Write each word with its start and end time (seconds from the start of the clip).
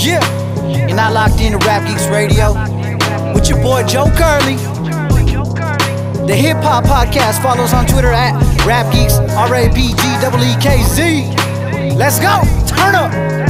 Yeah, 0.00 0.22
you're 0.86 0.96
not 0.96 1.12
locked 1.12 1.40
into 1.40 1.58
Rap 1.58 1.82
Geekz 1.82 2.08
Radio 2.08 2.52
with 3.34 3.48
your 3.48 3.60
boy 3.60 3.82
Joe 3.82 4.06
Curley. 4.16 4.54
The 6.24 6.36
Hip 6.36 6.58
Hop 6.58 6.84
Podcast 6.84 7.42
follows 7.42 7.72
on 7.72 7.84
Twitter 7.84 8.12
at 8.12 8.32
Rap 8.64 8.86
Geekz, 8.94 9.18
R 9.36 9.54
A 9.54 9.68
P 9.74 9.88
G 9.88 9.94
E 9.94 10.54
E 10.54 10.56
K 10.60 10.84
Z. 10.84 11.96
Let's 11.96 12.20
go, 12.20 12.42
turn 12.66 12.94
up. 12.94 13.47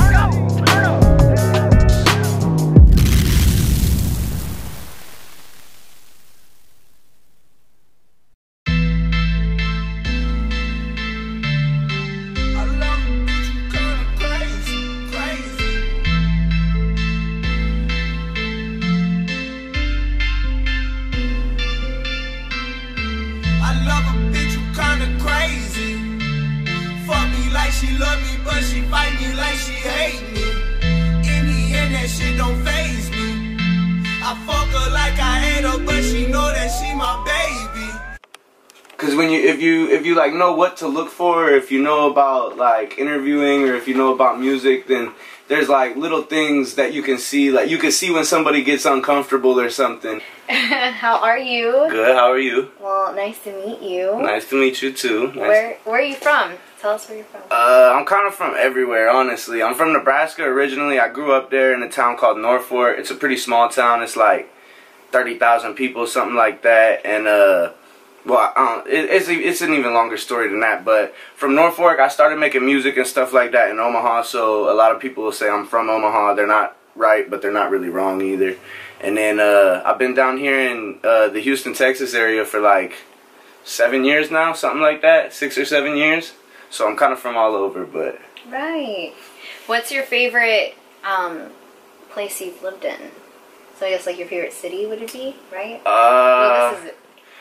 She 27.78 27.96
love 27.96 28.20
me, 28.23 28.34
but 28.45 28.60
she 28.62 28.82
fight 28.82 29.14
me 29.20 29.32
like 29.34 29.55
she 29.55 29.73
hate 29.73 30.23
me. 30.34 30.46
In 31.30 31.46
the 31.46 31.60
end, 31.78 31.95
that 31.95 32.09
shit 32.10 32.37
don't 32.37 32.59
phase 32.64 33.10
me. 33.10 33.56
I 34.20 34.34
fuck 34.46 34.68
her 34.74 34.91
like 34.91 35.18
I 35.18 35.38
hate 35.38 35.64
her, 35.64 35.78
but 35.84 36.02
she 36.02 36.27
know 36.27 36.48
that 36.51 36.68
she 36.68 36.92
my 36.95 37.14
baby. 37.24 38.18
Cause 38.96 39.14
when 39.14 39.30
you 39.30 39.41
if 39.41 39.62
you 39.62 39.88
if 39.91 40.04
you 40.04 40.16
like 40.16 40.34
know 40.34 40.54
what 40.54 40.77
to 40.78 40.88
look 40.88 41.09
for, 41.09 41.51
if 41.51 41.70
you 41.70 41.80
know 41.80 42.10
about 42.10 42.56
like 42.56 42.98
interviewing 42.98 43.62
or 43.62 43.77
if 43.77 43.87
you 43.87 43.95
know 43.95 44.12
about 44.12 44.40
music, 44.40 44.88
then 44.88 45.12
there's 45.46 45.68
like 45.68 45.95
little 45.95 46.23
things 46.23 46.74
that 46.74 46.92
you 46.92 47.02
can 47.02 47.16
see. 47.16 47.52
Like 47.52 47.70
you 47.70 47.79
can 47.79 47.92
see 47.92 48.10
when 48.10 48.24
somebody 48.24 48.65
gets 48.65 48.87
uncomfortable 48.87 49.60
or 49.60 49.70
something. 49.70 50.20
How 51.02 51.18
are 51.18 51.38
you? 51.38 51.73
Good. 51.91 52.16
How 52.16 52.30
are 52.30 52.38
you? 52.38 52.71
Well, 52.80 53.15
nice 53.15 53.38
to 53.45 53.52
meet 53.52 53.82
you. 53.82 54.16
Nice 54.23 54.49
to 54.49 54.59
meet 54.59 54.80
you 54.80 54.93
too. 54.95 55.27
Nice. 55.27 55.37
Where 55.37 55.79
Where 55.85 56.01
are 56.01 56.02
you 56.02 56.15
from? 56.15 56.54
Tell 56.80 56.93
us 56.93 57.07
where 57.07 57.18
you're 57.18 57.27
from. 57.27 57.43
Uh, 57.51 57.93
I'm 57.95 58.07
kind 58.07 58.27
of 58.27 58.35
from 58.35 58.54
everywhere, 58.57 59.10
honestly. 59.10 59.63
I'm 59.63 59.74
from 59.74 59.93
Nebraska 59.93 60.45
originally. 60.45 60.99
I 60.99 61.09
grew 61.09 61.32
up 61.32 61.51
there 61.51 61.74
in 61.74 61.82
a 61.82 61.91
town 61.91 62.16
called 62.16 62.38
Norfolk. 62.38 62.96
It's 62.99 63.10
a 63.10 63.15
pretty 63.15 63.37
small 63.37 63.69
town. 63.69 64.02
It's 64.02 64.16
like 64.16 64.50
thirty 65.12 65.38
thousand 65.38 65.74
people, 65.74 66.06
something 66.06 66.36
like 66.36 66.62
that. 66.62 67.04
And 67.04 67.26
uh, 67.26 67.72
well, 68.24 68.84
it, 68.86 69.04
it's 69.10 69.28
it's 69.28 69.60
an 69.60 69.74
even 69.74 69.92
longer 69.92 70.16
story 70.16 70.48
than 70.48 70.60
that. 70.60 70.82
But 70.82 71.14
from 71.36 71.54
Norfolk, 71.54 71.98
I 71.98 72.08
started 72.08 72.38
making 72.38 72.64
music 72.64 72.96
and 72.96 73.06
stuff 73.06 73.34
like 73.34 73.52
that 73.52 73.70
in 73.70 73.78
Omaha. 73.78 74.22
So 74.22 74.72
a 74.72 74.74
lot 74.74 74.92
of 74.92 75.00
people 75.00 75.24
will 75.24 75.32
say 75.32 75.50
I'm 75.50 75.66
from 75.66 75.91
Omaha. 75.91 76.32
They're 76.34 76.46
not 76.46 76.74
right, 76.96 77.28
but 77.28 77.42
they're 77.42 77.52
not 77.52 77.70
really 77.70 77.91
wrong 77.91 78.22
either. 78.22 78.56
And 79.00 79.16
then 79.16 79.41
uh, 79.41 79.82
I've 79.84 79.98
been 79.98 80.14
down 80.14 80.38
here 80.38 80.58
in 80.58 80.98
uh, 81.04 81.28
the 81.28 81.41
Houston, 81.41 81.72
Texas 81.72 82.14
area 82.14 82.44
for 82.44 82.60
like 82.60 82.94
seven 83.64 84.04
years 84.04 84.30
now, 84.30 84.52
something 84.52 84.80
like 84.80 85.02
that, 85.02 85.32
six 85.32 85.56
or 85.56 85.64
seven 85.64 85.96
years. 85.96 86.32
So 86.70 86.88
I'm 86.88 86.96
kind 86.96 87.12
of 87.12 87.19
from 87.19 87.36
all 87.36 87.54
over, 87.54 87.84
but 87.86 88.20
Right. 88.48 89.14
What's 89.66 89.92
your 89.92 90.02
favorite 90.02 90.74
um, 91.04 91.50
place 92.10 92.41
you've 92.41 92.62
lived 92.62 92.84
in? 92.84 92.98
So 93.78 93.86
I 93.86 93.91
guess 93.91 94.06
like 94.06 94.19
your 94.19 94.26
favorite 94.26 94.52
city 94.52 94.86
would 94.86 95.02
it 95.02 95.12
be, 95.12 95.36
right? 95.52 95.80
well, 95.84 96.74
uh, 96.74 96.78
is 96.78 96.92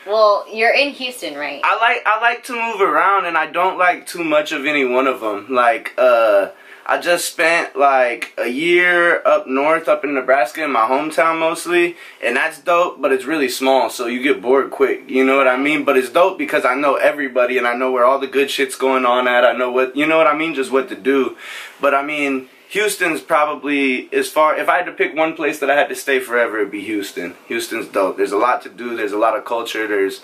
well, 0.06 0.46
you're 0.50 0.74
in 0.74 0.90
Houston, 0.92 1.34
right? 1.34 1.60
I 1.64 1.76
like 1.76 2.02
I 2.06 2.20
like 2.20 2.44
to 2.44 2.52
move 2.52 2.80
around, 2.80 3.26
and 3.26 3.36
I 3.36 3.46
don't 3.46 3.76
like 3.76 4.06
too 4.06 4.22
much 4.24 4.52
of 4.52 4.64
any 4.64 4.84
one 4.84 5.06
of 5.06 5.20
them. 5.20 5.46
Like 5.50 5.92
uh, 5.98 6.50
I 6.90 6.98
just 6.98 7.30
spent 7.30 7.76
like 7.76 8.32
a 8.38 8.48
year 8.48 9.20
up 9.26 9.46
north, 9.46 9.88
up 9.88 10.04
in 10.04 10.14
Nebraska, 10.14 10.64
in 10.64 10.72
my 10.72 10.88
hometown 10.88 11.38
mostly, 11.38 11.96
and 12.24 12.34
that's 12.34 12.60
dope. 12.60 12.98
But 12.98 13.12
it's 13.12 13.26
really 13.26 13.50
small, 13.50 13.90
so 13.90 14.06
you 14.06 14.22
get 14.22 14.40
bored 14.40 14.70
quick. 14.70 15.10
You 15.10 15.22
know 15.22 15.36
what 15.36 15.46
I 15.46 15.58
mean? 15.58 15.84
But 15.84 15.98
it's 15.98 16.08
dope 16.08 16.38
because 16.38 16.64
I 16.64 16.74
know 16.74 16.94
everybody, 16.94 17.58
and 17.58 17.66
I 17.66 17.74
know 17.74 17.92
where 17.92 18.06
all 18.06 18.18
the 18.18 18.26
good 18.26 18.50
shit's 18.50 18.74
going 18.74 19.04
on 19.04 19.28
at. 19.28 19.44
I 19.44 19.52
know 19.52 19.70
what 19.70 19.94
you 19.94 20.06
know 20.06 20.16
what 20.16 20.26
I 20.26 20.34
mean, 20.34 20.54
just 20.54 20.72
what 20.72 20.88
to 20.88 20.96
do. 20.96 21.36
But 21.80 21.94
I 21.94 22.02
mean. 22.02 22.48
Houston's 22.70 23.22
probably 23.22 24.12
as 24.12 24.28
far. 24.28 24.54
If 24.54 24.68
I 24.68 24.76
had 24.76 24.84
to 24.84 24.92
pick 24.92 25.16
one 25.16 25.34
place 25.34 25.58
that 25.60 25.70
I 25.70 25.74
had 25.74 25.88
to 25.88 25.94
stay 25.94 26.20
forever, 26.20 26.58
it'd 26.58 26.70
be 26.70 26.82
Houston. 26.82 27.34
Houston's 27.46 27.88
dope. 27.88 28.18
There's 28.18 28.30
a 28.30 28.36
lot 28.36 28.60
to 28.64 28.68
do. 28.68 28.94
There's 28.94 29.12
a 29.12 29.16
lot 29.16 29.38
of 29.38 29.46
culture. 29.46 29.88
There's 29.88 30.20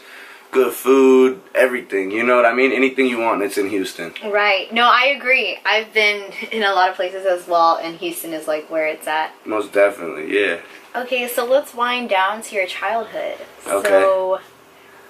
good 0.54 0.72
food, 0.72 1.42
everything. 1.54 2.12
You 2.12 2.22
know 2.22 2.36
what 2.36 2.46
I 2.46 2.54
mean? 2.54 2.72
Anything 2.72 3.06
you 3.06 3.18
want, 3.18 3.42
it's 3.42 3.58
in 3.58 3.68
Houston. 3.68 4.14
Right. 4.24 4.72
No, 4.72 4.88
I 4.88 5.06
agree. 5.06 5.58
I've 5.66 5.92
been 5.92 6.32
in 6.52 6.62
a 6.62 6.72
lot 6.72 6.88
of 6.88 6.96
places 6.96 7.26
as 7.26 7.46
well, 7.46 7.76
and 7.76 7.98
Houston 7.98 8.32
is 8.32 8.48
like 8.48 8.70
where 8.70 8.86
it's 8.86 9.06
at. 9.06 9.34
Most 9.44 9.72
definitely, 9.72 10.32
yeah. 10.32 10.60
Okay, 10.96 11.26
so 11.28 11.44
let's 11.44 11.74
wind 11.74 12.08
down 12.08 12.40
to 12.40 12.54
your 12.54 12.66
childhood. 12.66 13.36
Okay. 13.66 13.88
So, 13.88 14.40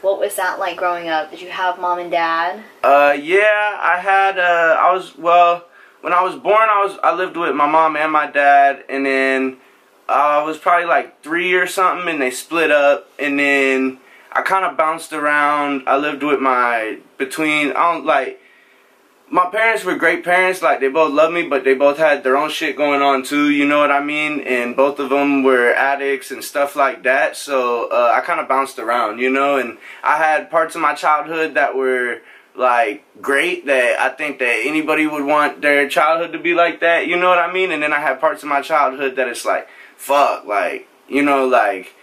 what 0.01 0.19
was 0.19 0.35
that 0.37 0.59
like 0.59 0.79
growing 0.79 1.09
up? 1.09 1.31
Did 1.31 1.43
you 1.43 1.51
have 1.51 1.79
mom 1.79 1.99
and 1.99 2.11
dad? 2.11 2.65
Uh, 2.83 3.17
yeah, 3.21 3.79
I 3.81 4.01
had. 4.01 4.39
Uh, 4.39 4.79
I 4.81 4.93
was 4.93 5.17
well. 5.17 5.67
When 6.01 6.13
I 6.13 6.23
was 6.23 6.37
born, 6.37 6.69
I 6.71 6.85
was 6.85 6.99
I 7.03 7.15
lived 7.15 7.37
with 7.37 7.55
my 7.55 7.67
mom 7.67 7.97
and 7.97 8.11
my 8.11 8.31
dad, 8.31 8.85
and 8.89 9.05
then 9.05 9.59
uh, 10.09 10.41
I 10.41 10.43
was 10.43 10.57
probably 10.57 10.87
like 10.87 11.23
three 11.23 11.53
or 11.55 11.67
something, 11.67 12.09
and 12.09 12.21
they 12.21 12.31
split 12.31 12.71
up, 12.71 13.09
and 13.19 13.39
then 13.39 13.99
I 14.35 14.43
kind 14.43 14.65
of 14.65 14.77
bounced 14.77 15.13
around. 15.13 15.85
I 15.87 15.97
lived 15.97 16.23
with 16.23 16.41
my 16.41 16.99
between. 17.19 17.71
I 17.71 17.93
don't 17.93 18.05
like. 18.05 18.41
My 19.31 19.47
parents 19.47 19.85
were 19.85 19.97
great 19.97 20.23
parents, 20.23 20.61
like 20.61 20.81
they 20.81 20.89
both 20.89 21.13
loved 21.13 21.33
me, 21.33 21.49
but 21.49 21.65
they 21.65 21.75
both 21.75 21.97
had 21.97 22.23
their 22.23 22.37
own 22.37 22.51
shit 22.51 22.77
going 22.77 23.01
on 23.01 23.25
too, 23.25 23.51
you 23.51 23.67
know 23.67 23.79
what 23.79 23.91
I 23.91 24.05
mean? 24.05 24.41
And 24.41 24.77
both 24.77 24.99
of 25.01 25.09
them 25.09 25.43
were 25.43 25.73
addicts 25.73 26.31
and 26.31 26.45
stuff 26.45 26.77
like 26.77 27.03
that, 27.05 27.35
so 27.35 27.89
uh, 27.91 28.13
I 28.15 28.21
kind 28.21 28.39
of 28.39 28.49
bounced 28.49 28.79
around, 28.79 29.19
you 29.21 29.31
know? 29.31 29.57
And 29.57 29.79
I 30.05 30.19
had 30.19 30.51
parts 30.51 30.77
of 30.77 30.83
my 30.83 30.95
childhood 30.95 31.55
that 31.55 31.75
were 31.75 32.21
like 32.55 33.05
great 33.21 33.67
that 33.67 33.99
I 33.99 34.11
think 34.11 34.39
that 34.39 34.63
anybody 34.67 35.07
would 35.07 35.25
want 35.25 35.63
their 35.63 35.89
childhood 35.89 36.33
to 36.35 36.39
be 36.39 36.55
like 36.55 36.81
that, 36.81 37.07
you 37.07 37.17
know 37.17 37.31
what 37.31 37.39
I 37.39 37.51
mean? 37.53 37.73
And 37.73 37.83
then 37.83 37.95
I 37.95 38.01
had 38.01 38.21
parts 38.21 38.43
of 38.43 38.51
my 38.51 38.61
childhood 38.61 39.17
that 39.17 39.27
it's 39.27 39.47
like, 39.47 39.69
fuck, 39.97 40.45
like, 40.45 40.87
you 41.09 41.23
know, 41.23 41.47
like, 41.47 41.95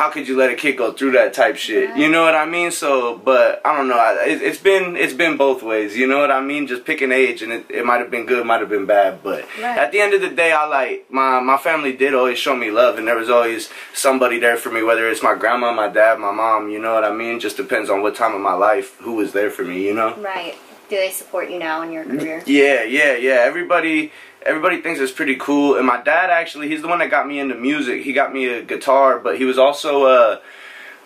how 0.00 0.08
could 0.08 0.26
you 0.26 0.34
let 0.42 0.48
a 0.50 0.54
kid 0.54 0.74
go 0.78 0.92
through 0.96 1.10
that 1.12 1.34
type 1.34 1.56
shit? 1.56 1.94
You 1.94 2.08
know 2.10 2.22
what 2.24 2.34
I 2.34 2.46
mean? 2.46 2.70
So, 2.70 3.18
but 3.18 3.60
I 3.66 3.76
don't 3.76 3.86
know. 3.92 3.98
I- 3.98 4.24
It, 4.32 4.38
it's 4.48 4.62
been 4.70 4.96
it's 4.96 5.12
been 5.24 5.36
both 5.36 5.60
ways. 5.62 5.90
You 6.00 6.06
know 6.10 6.18
what 6.24 6.30
I 6.30 6.40
mean? 6.40 6.62
Just 6.72 6.82
pick 6.90 7.00
an 7.02 7.12
age, 7.12 7.42
and 7.44 7.52
it, 7.56 7.62
it 7.78 7.84
might 7.84 8.00
have 8.02 8.10
been 8.10 8.24
good, 8.32 8.46
might 8.46 8.60
have 8.64 8.70
been 8.76 8.86
bad. 8.86 9.10
But 9.22 9.40
Right. 9.60 9.76
at 9.84 9.88
the 9.92 10.00
end 10.04 10.12
of 10.16 10.20
the 10.26 10.30
day, 10.42 10.50
I 10.52 10.64
like 10.78 10.96
my 11.20 11.30
my 11.52 11.58
family 11.68 11.92
did 12.02 12.12
always 12.14 12.38
show 12.44 12.56
me 12.56 12.68
love, 12.82 12.96
and 12.98 13.04
there 13.08 13.18
was 13.24 13.28
always 13.36 13.68
somebody 13.92 14.38
there 14.46 14.56
for 14.56 14.70
me. 14.76 14.80
Whether 14.82 15.04
it's 15.12 15.22
my 15.30 15.34
grandma, 15.42 15.68
my 15.84 15.88
dad, 16.00 16.14
my 16.18 16.32
mom. 16.42 16.70
You 16.74 16.78
know 16.84 16.94
what 16.96 17.04
I 17.04 17.12
mean? 17.22 17.34
Just 17.46 17.56
depends 17.58 17.88
on 17.90 17.98
what 18.04 18.14
time 18.22 18.34
of 18.34 18.40
my 18.40 18.54
life 18.68 18.88
who 19.04 19.12
was 19.20 19.30
there 19.38 19.50
for 19.56 19.64
me. 19.72 19.78
You 19.88 19.94
know? 20.00 20.10
Right. 20.34 20.54
Do 20.90 20.96
they 20.96 21.10
support 21.10 21.46
you 21.52 21.58
now 21.68 21.76
in 21.84 21.92
your 21.92 22.04
career? 22.04 22.42
Yeah, 22.46 22.82
yeah, 22.98 23.12
yeah. 23.26 23.38
Everybody 23.50 24.10
everybody 24.44 24.80
thinks 24.80 25.00
it's 25.00 25.12
pretty 25.12 25.36
cool. 25.36 25.76
And 25.76 25.86
my 25.86 26.00
dad 26.00 26.30
actually, 26.30 26.68
he's 26.68 26.82
the 26.82 26.88
one 26.88 26.98
that 27.00 27.10
got 27.10 27.26
me 27.26 27.38
into 27.38 27.54
music. 27.54 28.02
He 28.02 28.12
got 28.12 28.32
me 28.32 28.46
a 28.46 28.62
guitar, 28.62 29.18
but 29.18 29.38
he 29.38 29.44
was 29.44 29.58
also 29.58 30.04
uh 30.04 30.40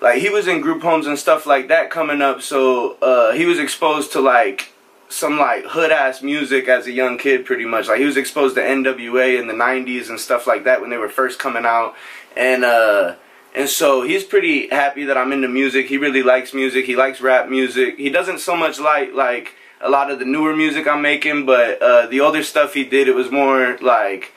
like 0.00 0.20
he 0.20 0.28
was 0.28 0.46
in 0.46 0.60
group 0.60 0.82
homes 0.82 1.06
and 1.06 1.18
stuff 1.18 1.46
like 1.46 1.68
that 1.68 1.90
coming 1.90 2.22
up. 2.22 2.42
So 2.42 2.96
uh 3.00 3.32
he 3.32 3.46
was 3.46 3.58
exposed 3.58 4.12
to 4.12 4.20
like 4.20 4.72
some 5.08 5.38
like 5.38 5.64
hood 5.64 5.92
ass 5.92 6.22
music 6.22 6.68
as 6.68 6.86
a 6.86 6.92
young 6.92 7.18
kid 7.18 7.44
pretty 7.44 7.64
much. 7.64 7.88
Like 7.88 7.98
he 7.98 8.04
was 8.04 8.16
exposed 8.16 8.54
to 8.56 8.60
NWA 8.60 9.38
in 9.38 9.46
the 9.46 9.54
90s 9.54 10.08
and 10.08 10.18
stuff 10.18 10.46
like 10.46 10.64
that 10.64 10.80
when 10.80 10.90
they 10.90 10.96
were 10.96 11.08
first 11.08 11.38
coming 11.38 11.64
out. 11.64 11.94
And 12.36 12.64
uh 12.64 13.16
and 13.54 13.68
so 13.68 14.02
he's 14.02 14.24
pretty 14.24 14.68
happy 14.68 15.04
that 15.04 15.16
I'm 15.16 15.32
into 15.32 15.48
music. 15.48 15.86
He 15.86 15.96
really 15.96 16.24
likes 16.24 16.52
music. 16.52 16.86
He 16.86 16.96
likes 16.96 17.20
rap 17.20 17.48
music. 17.48 17.98
He 17.98 18.10
doesn't 18.10 18.40
so 18.40 18.56
much 18.56 18.80
like 18.80 19.12
like 19.12 19.54
a 19.80 19.90
lot 19.90 20.10
of 20.10 20.18
the 20.18 20.24
newer 20.24 20.56
music 20.56 20.86
I'm 20.86 21.02
making, 21.02 21.46
but 21.46 21.80
uh, 21.82 22.06
the 22.06 22.20
older 22.20 22.42
stuff 22.42 22.74
he 22.74 22.84
did, 22.84 23.08
it 23.08 23.14
was 23.14 23.30
more 23.30 23.76
like, 23.80 24.32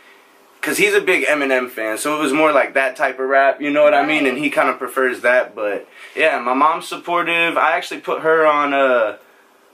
cause 0.61 0.77
he's 0.77 0.93
a 0.93 1.01
big 1.01 1.25
Eminem 1.25 1.69
fan, 1.69 1.97
so 1.97 2.17
it 2.17 2.21
was 2.21 2.33
more 2.33 2.51
like 2.51 2.73
that 2.73 2.95
type 2.95 3.19
of 3.19 3.29
rap. 3.29 3.61
You 3.61 3.69
know 3.69 3.83
what 3.83 3.93
I 3.93 4.05
mean? 4.05 4.25
And 4.25 4.37
he 4.37 4.49
kind 4.49 4.69
of 4.69 4.77
prefers 4.77 5.21
that. 5.21 5.55
But 5.55 5.87
yeah, 6.15 6.39
my 6.39 6.53
mom's 6.53 6.87
supportive. 6.87 7.57
I 7.57 7.77
actually 7.77 8.01
put 8.01 8.21
her 8.21 8.45
on 8.45 8.73
uh 8.73 9.17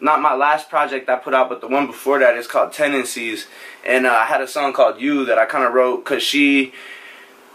not 0.01 0.21
my 0.21 0.35
last 0.35 0.69
project 0.69 1.07
I 1.09 1.15
put 1.15 1.33
out, 1.33 1.47
but 1.47 1.61
the 1.61 1.67
one 1.67 1.87
before 1.87 2.19
that 2.19 2.35
is 2.35 2.45
called 2.45 2.73
Tendencies, 2.73 3.47
and 3.85 4.05
uh, 4.05 4.11
I 4.11 4.25
had 4.25 4.41
a 4.41 4.47
song 4.47 4.73
called 4.73 4.99
You 4.99 5.23
that 5.25 5.37
I 5.37 5.45
kind 5.45 5.63
of 5.63 5.73
wrote 5.73 6.03
cause 6.03 6.21
she 6.21 6.73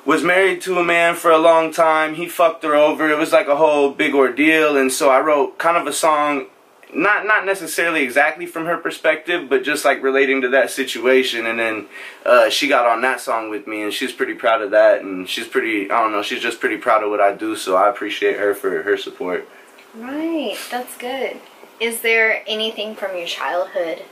was 0.06 0.24
married 0.24 0.62
to 0.62 0.78
a 0.78 0.84
man 0.84 1.14
for 1.14 1.30
a 1.30 1.36
long 1.36 1.70
time. 1.70 2.14
He 2.14 2.26
fucked 2.26 2.62
her 2.62 2.74
over. 2.74 3.10
It 3.10 3.18
was 3.18 3.32
like 3.32 3.48
a 3.48 3.56
whole 3.56 3.90
big 3.90 4.14
ordeal, 4.14 4.76
and 4.76 4.90
so 4.90 5.10
I 5.10 5.20
wrote 5.20 5.58
kind 5.58 5.76
of 5.76 5.86
a 5.86 5.92
song 5.92 6.46
not 6.94 7.26
not 7.26 7.44
necessarily 7.44 8.02
exactly 8.02 8.46
from 8.46 8.66
her 8.66 8.76
perspective, 8.76 9.48
but 9.48 9.62
just 9.62 9.84
like 9.84 10.02
relating 10.02 10.40
to 10.42 10.48
that 10.50 10.70
situation. 10.70 11.46
And 11.46 11.58
then 11.58 11.86
uh, 12.24 12.50
she 12.50 12.68
got 12.68 12.86
on 12.86 13.02
that 13.02 13.20
song 13.20 13.50
with 13.50 13.66
me, 13.66 13.82
and 13.82 13.92
she's 13.92 14.12
pretty 14.12 14.34
proud 14.34 14.62
of 14.62 14.70
that. 14.70 15.02
And 15.02 15.28
she's 15.28 15.46
pretty, 15.46 15.90
I 15.90 16.00
don't 16.00 16.12
know, 16.12 16.22
she's 16.22 16.42
just 16.42 16.60
pretty 16.60 16.78
proud 16.78 17.02
of 17.02 17.10
what 17.10 17.20
I 17.20 17.34
do. 17.34 17.56
So 17.56 17.76
I 17.76 17.88
appreciate 17.88 18.38
her 18.38 18.54
for 18.54 18.82
her 18.82 18.96
support. 18.96 19.48
Right. 19.94 20.56
That's 20.70 20.96
good. 20.96 21.38
Is 21.80 22.00
there 22.00 22.42
anything 22.46 22.94
from 22.94 23.16
your 23.16 23.26
childhood 23.26 24.02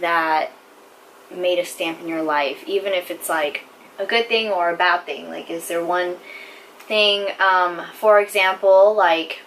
that 0.00 0.50
made 1.34 1.58
a 1.58 1.64
stamp 1.64 2.00
in 2.00 2.08
your 2.08 2.22
life, 2.22 2.62
even 2.66 2.92
if 2.92 3.10
it's 3.10 3.28
like 3.28 3.64
a 3.98 4.06
good 4.06 4.28
thing 4.28 4.50
or 4.50 4.70
a 4.70 4.76
bad 4.76 5.06
thing? 5.06 5.28
Like, 5.28 5.50
is 5.50 5.68
there 5.68 5.84
one 5.84 6.16
thing, 6.80 7.26
um, 7.40 7.82
for 7.94 8.20
example, 8.20 8.94
like, 8.94 9.40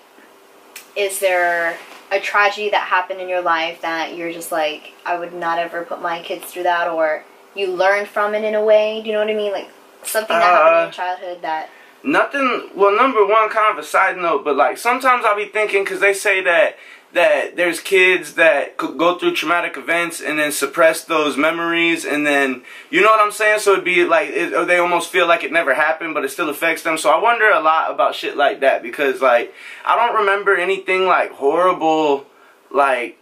is 0.95 1.19
there 1.19 1.77
a 2.11 2.19
tragedy 2.19 2.69
that 2.69 2.88
happened 2.88 3.21
in 3.21 3.29
your 3.29 3.41
life 3.41 3.81
that 3.81 4.15
you're 4.15 4.31
just 4.31 4.51
like, 4.51 4.94
I 5.06 5.17
would 5.17 5.33
not 5.33 5.59
ever 5.59 5.83
put 5.83 6.01
my 6.01 6.21
kids 6.21 6.45
through 6.45 6.63
that, 6.63 6.88
or 6.88 7.23
you 7.56 7.67
learned 7.67 8.07
from 8.07 8.33
it 8.35 8.44
in 8.44 8.56
a 8.56 8.63
way? 8.63 9.01
Do 9.01 9.07
you 9.07 9.13
know 9.13 9.19
what 9.19 9.29
I 9.29 9.33
mean? 9.35 9.51
Like, 9.51 9.69
something 10.03 10.35
that 10.35 10.41
happened 10.41 10.75
in 10.75 10.81
your 10.81 10.88
uh, 10.88 10.91
childhood 10.91 11.41
that. 11.41 11.69
Nothing. 12.03 12.69
Well, 12.75 12.95
number 12.95 13.25
one, 13.25 13.50
kind 13.50 13.77
of 13.77 13.83
a 13.83 13.85
side 13.85 14.17
note, 14.17 14.45
but 14.45 14.56
like 14.56 14.77
sometimes 14.77 15.25
I'll 15.25 15.35
be 15.35 15.45
thinking 15.45 15.83
because 15.83 16.00
they 16.00 16.13
say 16.13 16.41
that 16.44 16.77
that 17.13 17.56
there's 17.56 17.79
kids 17.79 18.35
that 18.35 18.77
could 18.77 18.97
go 18.97 19.17
through 19.17 19.33
traumatic 19.33 19.77
events 19.77 20.21
and 20.21 20.38
then 20.38 20.51
suppress 20.51 21.03
those 21.03 21.38
memories 21.38 22.06
and 22.06 22.25
then 22.25 22.61
you 22.91 23.01
know 23.01 23.07
what 23.07 23.19
I'm 23.19 23.31
saying? 23.31 23.59
So 23.59 23.73
it'd 23.73 23.83
be 23.83 24.06
like 24.06 24.29
it, 24.29 24.67
they 24.67 24.77
almost 24.77 25.09
feel 25.09 25.27
like 25.27 25.44
it 25.44 25.51
never 25.51 25.73
happened 25.73 26.13
but 26.13 26.23
it 26.23 26.29
still 26.29 26.50
affects 26.50 26.83
them. 26.83 26.97
So 26.97 27.09
I 27.09 27.19
wonder 27.21 27.50
a 27.50 27.61
lot 27.61 27.91
about 27.91 28.13
shit 28.13 28.38
like 28.38 28.59
that 28.59 28.83
because 28.83 29.21
like 29.21 29.53
I 29.85 29.95
don't 29.95 30.19
remember 30.19 30.56
anything 30.56 31.06
like 31.06 31.31
horrible 31.31 32.27
like 32.71 33.17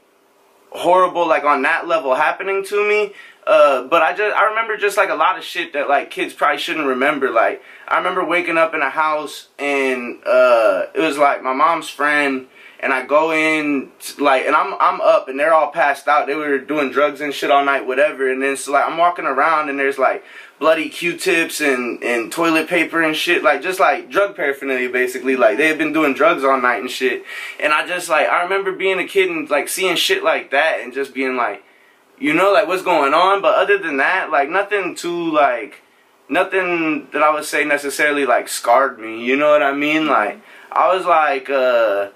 horrible 0.72 1.26
like 1.26 1.46
on 1.46 1.62
that 1.62 1.88
level 1.88 2.14
happening 2.16 2.66
to 2.66 2.88
me. 2.88 3.14
Uh, 3.46 3.84
but 3.84 4.02
I 4.02 4.14
just 4.14 4.36
I 4.36 4.50
remember 4.50 4.76
just 4.76 4.98
like 4.98 5.10
a 5.10 5.16
lot 5.16 5.38
of 5.38 5.46
shit 5.46 5.72
that 5.72 5.88
like 5.88 6.12
kids 6.12 6.34
probably 6.34 6.58
shouldn't 6.58 6.88
remember. 6.88 7.32
Like 7.32 7.62
I 7.88 7.98
remember 7.98 8.26
waking 8.26 8.58
up 8.58 8.74
in 8.74 8.82
a 8.82 8.90
house 8.90 9.48
and 9.58 10.20
uh, 10.26 10.88
it 10.94 11.00
was 11.00 11.18
like 11.18 11.42
my 11.42 11.54
mom's 11.54 11.88
friend 11.88 12.48
and 12.80 12.94
I 12.94 13.06
go 13.06 13.32
in 13.32 13.92
like 14.20 14.46
and 14.46 14.56
I'm 14.56 14.76
I'm 14.80 15.02
up 15.02 15.28
and 15.28 15.40
they're 15.40 15.54
all 15.54 15.72
passed 15.72 16.08
out. 16.08 16.28
They 16.28 16.36
were 16.36 16.60
doing 16.60 16.92
drugs 16.92 17.22
and 17.22 17.34
shit 17.34 17.50
all 17.50 17.66
night, 17.66 17.88
whatever. 17.88 18.32
And 18.32 18.42
then 18.42 18.56
so 18.56 18.72
like 18.72 18.86
I'm 18.86 18.98
walking 18.98 19.26
around 19.26 19.70
and 19.70 19.80
there's 19.80 19.98
like 19.98 20.24
bloody 20.60 20.90
Q-tips 20.90 21.60
and 21.60 22.04
and 22.04 22.32
toilet 22.32 22.68
paper 22.68 23.02
and 23.02 23.16
shit, 23.16 23.44
like 23.44 23.62
just 23.62 23.80
like 23.80 24.12
drug 24.12 24.36
paraphernalia 24.36 24.90
basically. 24.90 25.36
Like 25.36 25.58
they 25.58 25.68
had 25.68 25.80
been 25.80 25.94
doing 25.94 26.14
drugs 26.14 26.44
all 26.44 26.62
night 26.62 26.82
and 26.82 26.92
shit. 26.92 27.24
And 27.60 27.74
I 27.74 27.88
just 27.88 28.10
like 28.10 28.28
I 28.28 28.44
remember 28.44 28.72
being 28.72 29.00
a 29.00 29.08
kid 29.08 29.30
and 29.30 29.50
like 29.50 29.70
seeing 29.70 29.96
shit 29.96 30.24
like 30.24 30.52
that 30.52 30.80
and 30.82 30.94
just 30.94 31.16
being 31.16 31.36
like, 31.36 31.64
you 32.20 32.34
know, 32.34 32.54
like 32.54 32.68
what's 32.68 32.84
going 32.84 33.14
on. 33.14 33.42
But 33.42 33.56
other 33.56 33.80
than 33.80 33.98
that, 33.98 34.30
like 34.30 34.50
nothing 34.50 34.94
too 34.94 35.32
like 35.32 35.82
nothing 36.30 37.08
that 37.12 37.24
I 37.24 37.34
would 37.34 37.46
say 37.46 37.66
necessarily 37.66 38.28
like 38.28 38.48
scarred 38.48 39.00
me. 39.00 39.26
You 39.26 39.36
know 39.36 39.50
what 39.50 39.64
I 39.64 39.74
mean? 39.74 40.06
Like 40.06 40.42
I 40.72 40.96
was 40.96 41.08
like 41.08 41.50
uh 41.50 42.10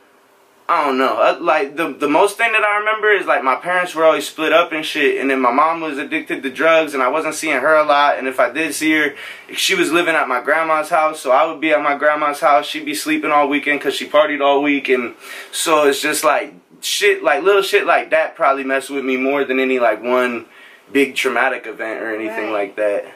I 0.69 0.86
don't 0.86 0.98
know. 0.98 1.18
Uh, 1.22 1.38
like 1.42 1.75
the 1.75 1.92
the 1.92 2.08
most 2.08 2.38
thing 2.38 2.54
that 2.54 2.63
I 2.63 2.78
remember 2.78 3.12
is 3.12 3.25
like 3.25 3.44
my 3.44 3.56
parents 3.56 3.94
were 3.94 4.06
always 4.06 4.28
split 4.28 4.54
up 4.54 4.72
and 4.72 4.86
shit, 4.86 5.19
and 5.19 5.30
then 5.30 5.42
my 5.42 5.52
mom 5.52 5.81
was 5.81 5.98
addicted 5.98 6.44
to 6.44 6.50
drugs, 6.50 6.94
and 6.94 7.04
I 7.04 7.10
wasn't 7.10 7.36
seeing 7.36 7.60
her 7.60 7.75
a 7.75 7.84
lot. 7.84 8.18
And 8.18 8.25
if 8.25 8.40
I 8.40 8.50
did 8.52 8.74
see 8.74 8.94
her, 8.94 9.16
she 9.54 9.75
was 9.75 9.92
living 9.92 10.16
at 10.16 10.30
my 10.30 10.42
grandma's 10.42 10.90
house, 10.90 11.19
so 11.19 11.31
I 11.31 11.46
would 11.46 11.60
be 11.60 11.72
at 11.72 11.81
my 11.81 11.98
grandma's 11.98 12.40
house. 12.40 12.66
She'd 12.66 12.86
be 12.86 12.96
sleeping 12.96 13.31
all 13.31 13.50
weekend 13.50 13.80
because 13.80 13.96
she 13.96 14.08
partied 14.08 14.42
all 14.42 14.62
week, 14.62 14.88
and 14.88 15.16
so 15.52 15.88
it's 15.88 16.02
just 16.02 16.24
like 16.24 16.54
shit, 16.80 17.22
like 17.22 17.44
little 17.44 17.63
shit 17.63 17.86
like 17.86 18.12
that 18.12 18.36
probably 18.36 18.63
messed 18.63 18.90
with 18.90 19.04
me 19.04 19.18
more 19.18 19.44
than 19.44 19.60
any 19.60 19.78
like 19.78 20.02
one 20.02 20.46
big 20.94 21.16
traumatic 21.16 21.68
event 21.68 22.02
or 22.02 22.16
anything 22.16 22.46
right. 22.46 22.54
like 22.54 22.75
that. 22.78 23.13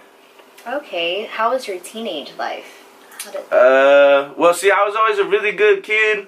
Okay, 0.67 1.23
how 1.25 1.51
was 1.51 1.67
your 1.69 1.79
teenage 1.79 2.33
life? 2.37 2.81
Uh, 3.49 4.33
well, 4.37 4.53
see, 4.53 4.71
I 4.71 4.83
was 4.83 4.95
always 4.95 5.19
a 5.19 5.25
really 5.25 5.51
good 5.51 5.83
kid 5.83 6.27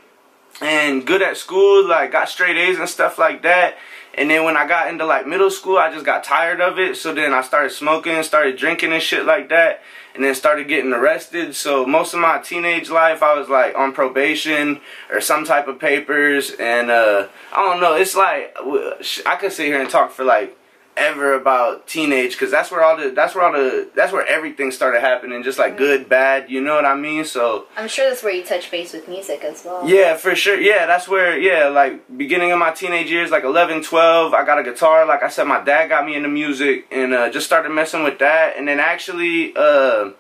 and 0.62 1.06
good 1.06 1.22
at 1.22 1.38
school, 1.38 1.88
like 1.88 2.12
got 2.12 2.30
straight 2.30 2.58
A's 2.58 2.80
and 2.80 2.90
stuff 2.90 3.18
like 3.18 3.44
that. 3.44 3.78
And 4.16 4.32
then 4.32 4.44
when 4.44 4.58
I 4.58 4.68
got 4.68 4.88
into 4.88 5.06
like 5.06 5.28
middle 5.28 5.52
school, 5.52 5.78
I 5.78 5.92
just 5.92 6.06
got 6.06 6.24
tired 6.24 6.60
of 6.60 6.80
it. 6.80 6.98
So 6.98 7.14
then 7.14 7.34
I 7.34 7.42
started 7.44 7.70
smoking, 7.70 8.22
started 8.24 8.58
drinking 8.58 8.92
and 8.92 9.02
shit 9.02 9.26
like 9.26 9.50
that. 9.50 9.82
And 10.16 10.24
then 10.24 10.34
started 10.34 10.68
getting 10.68 10.94
arrested. 10.94 11.54
So 11.54 11.86
most 11.86 12.16
of 12.16 12.20
my 12.20 12.40
teenage 12.40 12.90
life, 12.90 13.22
I 13.22 13.38
was 13.38 13.50
like 13.50 13.78
on 13.78 13.94
probation 13.94 14.82
or 15.12 15.22
some 15.22 15.46
type 15.46 15.68
of 15.68 15.78
papers. 15.78 16.50
And 16.60 16.90
uh, 16.90 17.28
I 17.54 17.64
don't 17.64 17.80
know, 17.80 17.94
it's 17.94 18.16
like, 18.16 18.56
I 19.28 19.36
could 19.36 19.52
sit 19.52 19.68
here 19.68 19.80
and 19.80 19.88
talk 19.88 20.10
for 20.10 20.26
like 20.26 20.58
ever 20.98 21.34
about 21.34 21.88
teenage 21.88 22.32
because 22.34 22.52
that's 22.52 22.72
where 22.72 22.84
all 22.84 22.98
the 22.98 23.10
that's 23.12 23.36
where 23.36 23.46
all 23.46 23.54
the 23.54 23.90
that's 23.96 24.12
where 24.12 24.26
everything 24.28 24.72
started 24.72 25.02
happening 25.02 25.44
just 25.44 25.60
like 25.60 25.78
good 25.78 26.10
bad 26.10 26.50
you 26.50 26.60
know 26.62 26.76
what 26.76 26.86
i 26.86 26.96
mean? 26.96 27.24
So 27.26 27.66
i'm 27.78 27.88
sure 27.88 28.10
that's 28.10 28.24
where 28.24 28.34
you 28.34 28.44
touch 28.44 28.70
base 28.72 28.94
with 28.94 29.08
music 29.08 29.44
as 29.44 29.64
well. 29.64 29.88
Yeah 29.88 30.16
for 30.18 30.36
sure. 30.36 30.60
Yeah 30.60 30.86
that's 30.86 31.08
where 31.08 31.38
yeah 31.38 31.68
like 31.68 32.18
beginning 32.18 32.52
of 32.52 32.60
my 32.60 32.72
teenage 32.72 33.10
years 33.12 33.32
like 33.32 33.44
11 33.44 33.84
12 33.84 34.34
i 34.34 34.44
got 34.46 34.60
a 34.60 34.64
guitar. 34.64 35.06
Like 35.06 35.24
i 35.24 35.30
said 35.30 35.46
my 35.46 35.64
dad 35.64 35.88
got 35.88 36.06
me 36.06 36.16
into 36.16 36.30
music 36.30 36.88
and 36.92 37.14
uh, 37.14 37.30
just 37.30 37.46
started 37.46 37.70
messing 37.70 38.04
with 38.04 38.20
that. 38.20 38.58
And 38.58 38.68
then 38.68 38.80
actually 38.80 39.54
uh 39.56 40.12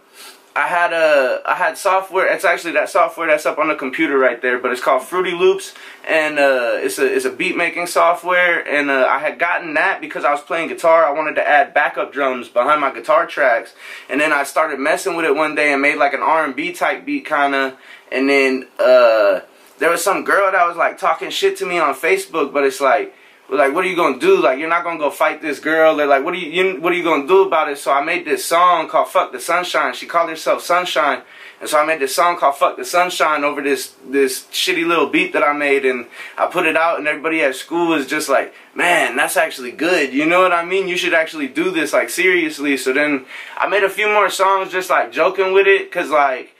I 0.57 0.65
had 0.65 0.91
a 0.91 1.39
I 1.45 1.53
had 1.53 1.77
software. 1.77 2.33
It's 2.33 2.43
actually 2.43 2.73
that 2.73 2.89
software 2.89 3.27
that's 3.27 3.45
up 3.45 3.59
on 3.59 3.67
the 3.67 3.75
computer 3.75 4.17
right 4.17 4.41
there, 4.41 4.57
but 4.57 4.71
it's 4.71 4.81
called 4.81 5.03
Fruity 5.03 5.33
Loops, 5.33 5.75
and 6.07 6.39
uh, 6.39 6.77
it's 6.77 6.97
a 6.97 7.05
it's 7.05 7.25
a 7.25 7.31
beat 7.31 7.55
making 7.55 7.85
software. 7.85 8.67
And 8.67 8.89
uh, 8.89 9.05
I 9.07 9.19
had 9.19 9.37
gotten 9.37 9.75
that 9.75 10.01
because 10.01 10.25
I 10.25 10.31
was 10.31 10.41
playing 10.41 10.69
guitar. 10.69 11.05
I 11.05 11.11
wanted 11.11 11.35
to 11.35 11.47
add 11.47 11.75
backup 11.75 12.11
drums 12.11 12.49
behind 12.49 12.81
my 12.81 12.91
guitar 12.91 13.27
tracks, 13.27 13.75
and 14.09 14.19
then 14.19 14.33
I 14.33 14.41
started 14.41 14.79
messing 14.79 15.15
with 15.15 15.25
it 15.25 15.35
one 15.35 15.53
day 15.53 15.73
and 15.73 15.79
made 15.79 15.97
like 15.97 16.13
an 16.13 16.23
R 16.23 16.43
and 16.43 16.55
B 16.55 16.73
type 16.73 17.05
beat 17.05 17.25
kind 17.25 17.53
of. 17.53 17.77
And 18.11 18.27
then 18.27 18.67
uh, 18.79 19.41
there 19.77 19.91
was 19.91 20.03
some 20.03 20.23
girl 20.23 20.51
that 20.51 20.67
was 20.67 20.75
like 20.75 20.97
talking 20.97 21.29
shit 21.29 21.57
to 21.57 21.67
me 21.67 21.77
on 21.77 21.93
Facebook, 21.93 22.51
but 22.51 22.63
it's 22.63 22.81
like 22.81 23.13
like, 23.49 23.73
what 23.73 23.85
are 23.85 23.87
you 23.87 23.95
gonna 23.95 24.19
do? 24.19 24.41
Like, 24.41 24.59
you're 24.59 24.67
not 24.67 24.83
gonna 24.83 24.99
go 24.99 25.09
fight 25.09 25.41
this 25.41 25.59
girl. 25.59 25.95
They're 25.95 26.05
like, 26.05 26.23
what 26.23 26.33
are 26.33 26.37
you, 26.37 26.49
you, 26.51 26.81
what 26.81 26.91
are 26.91 26.95
you 26.95 27.03
gonna 27.03 27.27
do 27.27 27.43
about 27.43 27.69
it? 27.69 27.77
So 27.77 27.91
I 27.91 28.03
made 28.03 28.25
this 28.25 28.43
song 28.43 28.89
called 28.89 29.07
"Fuck 29.07 29.31
the 29.31 29.39
Sunshine." 29.39 29.93
She 29.93 30.05
called 30.05 30.29
herself 30.29 30.61
Sunshine, 30.61 31.21
and 31.61 31.69
so 31.69 31.79
I 31.79 31.85
made 31.85 32.01
this 32.01 32.13
song 32.13 32.37
called 32.37 32.57
"Fuck 32.57 32.75
the 32.75 32.83
Sunshine" 32.83 33.45
over 33.45 33.61
this 33.61 33.95
this 34.05 34.43
shitty 34.51 34.85
little 34.85 35.07
beat 35.07 35.31
that 35.31 35.43
I 35.43 35.53
made, 35.53 35.85
and 35.85 36.07
I 36.37 36.47
put 36.47 36.65
it 36.65 36.75
out, 36.75 36.99
and 36.99 37.07
everybody 37.07 37.41
at 37.41 37.55
school 37.55 37.87
was 37.87 38.05
just 38.05 38.27
like, 38.27 38.53
"Man, 38.75 39.15
that's 39.15 39.37
actually 39.37 39.71
good." 39.71 40.13
You 40.13 40.25
know 40.25 40.41
what 40.41 40.51
I 40.51 40.65
mean? 40.65 40.89
You 40.89 40.97
should 40.97 41.13
actually 41.13 41.47
do 41.47 41.71
this 41.71 41.93
like 41.93 42.09
seriously. 42.09 42.75
So 42.75 42.91
then 42.91 43.25
I 43.57 43.69
made 43.69 43.83
a 43.83 43.89
few 43.89 44.09
more 44.09 44.29
songs, 44.29 44.73
just 44.73 44.89
like 44.89 45.13
joking 45.13 45.53
with 45.53 45.67
it, 45.67 45.89
cause 45.89 46.09
like 46.09 46.53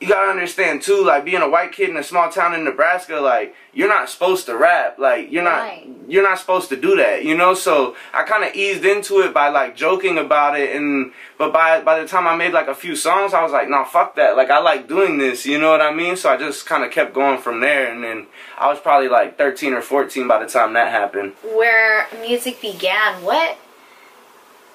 you 0.00 0.08
gotta 0.08 0.30
understand 0.30 0.80
too, 0.80 1.04
like 1.04 1.26
being 1.26 1.42
a 1.42 1.48
white 1.48 1.72
kid 1.72 1.90
in 1.90 1.96
a 1.98 2.02
small 2.02 2.30
town 2.30 2.54
in 2.54 2.64
Nebraska, 2.64 3.16
like 3.16 3.54
you're 3.74 3.88
not 3.88 4.08
supposed 4.08 4.46
to 4.46 4.56
rap. 4.56 4.98
Like 4.98 5.30
you're 5.30 5.44
right. 5.44 5.86
not 5.86 6.10
you're 6.10 6.22
not 6.22 6.38
supposed 6.38 6.70
to 6.70 6.76
do 6.76 6.96
that, 6.96 7.22
you 7.22 7.36
know? 7.36 7.52
So 7.52 7.94
I 8.14 8.24
kinda 8.24 8.50
eased 8.58 8.84
into 8.86 9.20
it 9.20 9.34
by 9.34 9.50
like 9.50 9.76
joking 9.76 10.16
about 10.16 10.58
it 10.58 10.74
and 10.74 11.12
but 11.36 11.52
by 11.52 11.82
by 11.82 12.00
the 12.00 12.08
time 12.08 12.26
I 12.26 12.34
made 12.34 12.54
like 12.54 12.68
a 12.68 12.74
few 12.74 12.96
songs 12.96 13.34
I 13.34 13.42
was 13.42 13.52
like, 13.52 13.68
nah 13.68 13.84
fuck 13.84 14.16
that. 14.16 14.38
Like 14.38 14.48
I 14.48 14.58
like 14.60 14.88
doing 14.88 15.18
this, 15.18 15.44
you 15.44 15.58
know 15.58 15.70
what 15.70 15.82
I 15.82 15.92
mean? 15.92 16.16
So 16.16 16.30
I 16.30 16.38
just 16.38 16.66
kinda 16.66 16.88
kept 16.88 17.12
going 17.12 17.38
from 17.38 17.60
there 17.60 17.92
and 17.92 18.02
then 18.02 18.26
I 18.56 18.68
was 18.68 18.80
probably 18.80 19.08
like 19.08 19.36
thirteen 19.36 19.74
or 19.74 19.82
fourteen 19.82 20.26
by 20.26 20.42
the 20.42 20.50
time 20.50 20.72
that 20.72 20.90
happened. 20.90 21.34
Where 21.42 22.06
music 22.22 22.62
began, 22.62 23.22
what 23.22 23.58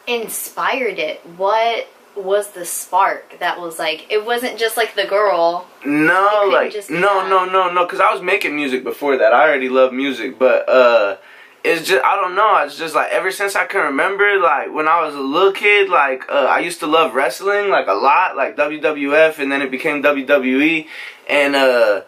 inspired 0.05 0.99
it? 0.99 1.25
What 1.37 1.87
was 2.15 2.51
the 2.51 2.65
spark 2.65 3.37
that 3.39 3.59
was 3.59 3.77
like 3.79 4.05
it 4.11 4.25
wasn't 4.25 4.57
just 4.57 4.77
like 4.77 4.95
the 4.95 5.05
girl. 5.05 5.67
No 5.85 6.49
like 6.51 6.73
no 6.89 7.27
no 7.27 7.45
no 7.45 7.71
no 7.71 7.85
because 7.85 7.99
i 7.99 8.11
was 8.11 8.21
making 8.21 8.55
music 8.55 8.83
before 8.83 9.17
that. 9.17 9.33
I 9.33 9.47
already 9.47 9.69
love 9.69 9.93
music 9.93 10.39
but 10.39 10.67
uh 10.69 11.17
it's 11.63 11.87
just 11.87 12.03
i 12.05 12.15
don't 12.15 12.35
know. 12.35 12.57
It's 12.63 12.77
just 12.77 12.95
like 12.95 13.11
ever 13.11 13.31
since 13.31 13.55
i 13.55 13.65
can 13.65 13.81
remember 13.81 14.39
like 14.39 14.73
when 14.73 14.87
i 14.87 15.01
was 15.01 15.15
a 15.15 15.19
little 15.19 15.51
kid 15.51 15.89
like 15.89 16.23
uh, 16.29 16.45
i 16.45 16.59
used 16.59 16.79
to 16.79 16.87
love 16.87 17.13
wrestling 17.13 17.69
like 17.69 17.87
a 17.87 17.93
lot 17.93 18.35
like 18.37 18.55
wwf 18.55 19.39
and 19.39 19.51
then 19.51 19.61
it 19.61 19.71
became 19.71 20.03
wwe 20.03 20.87
and 21.27 21.55
uh 21.55 22.01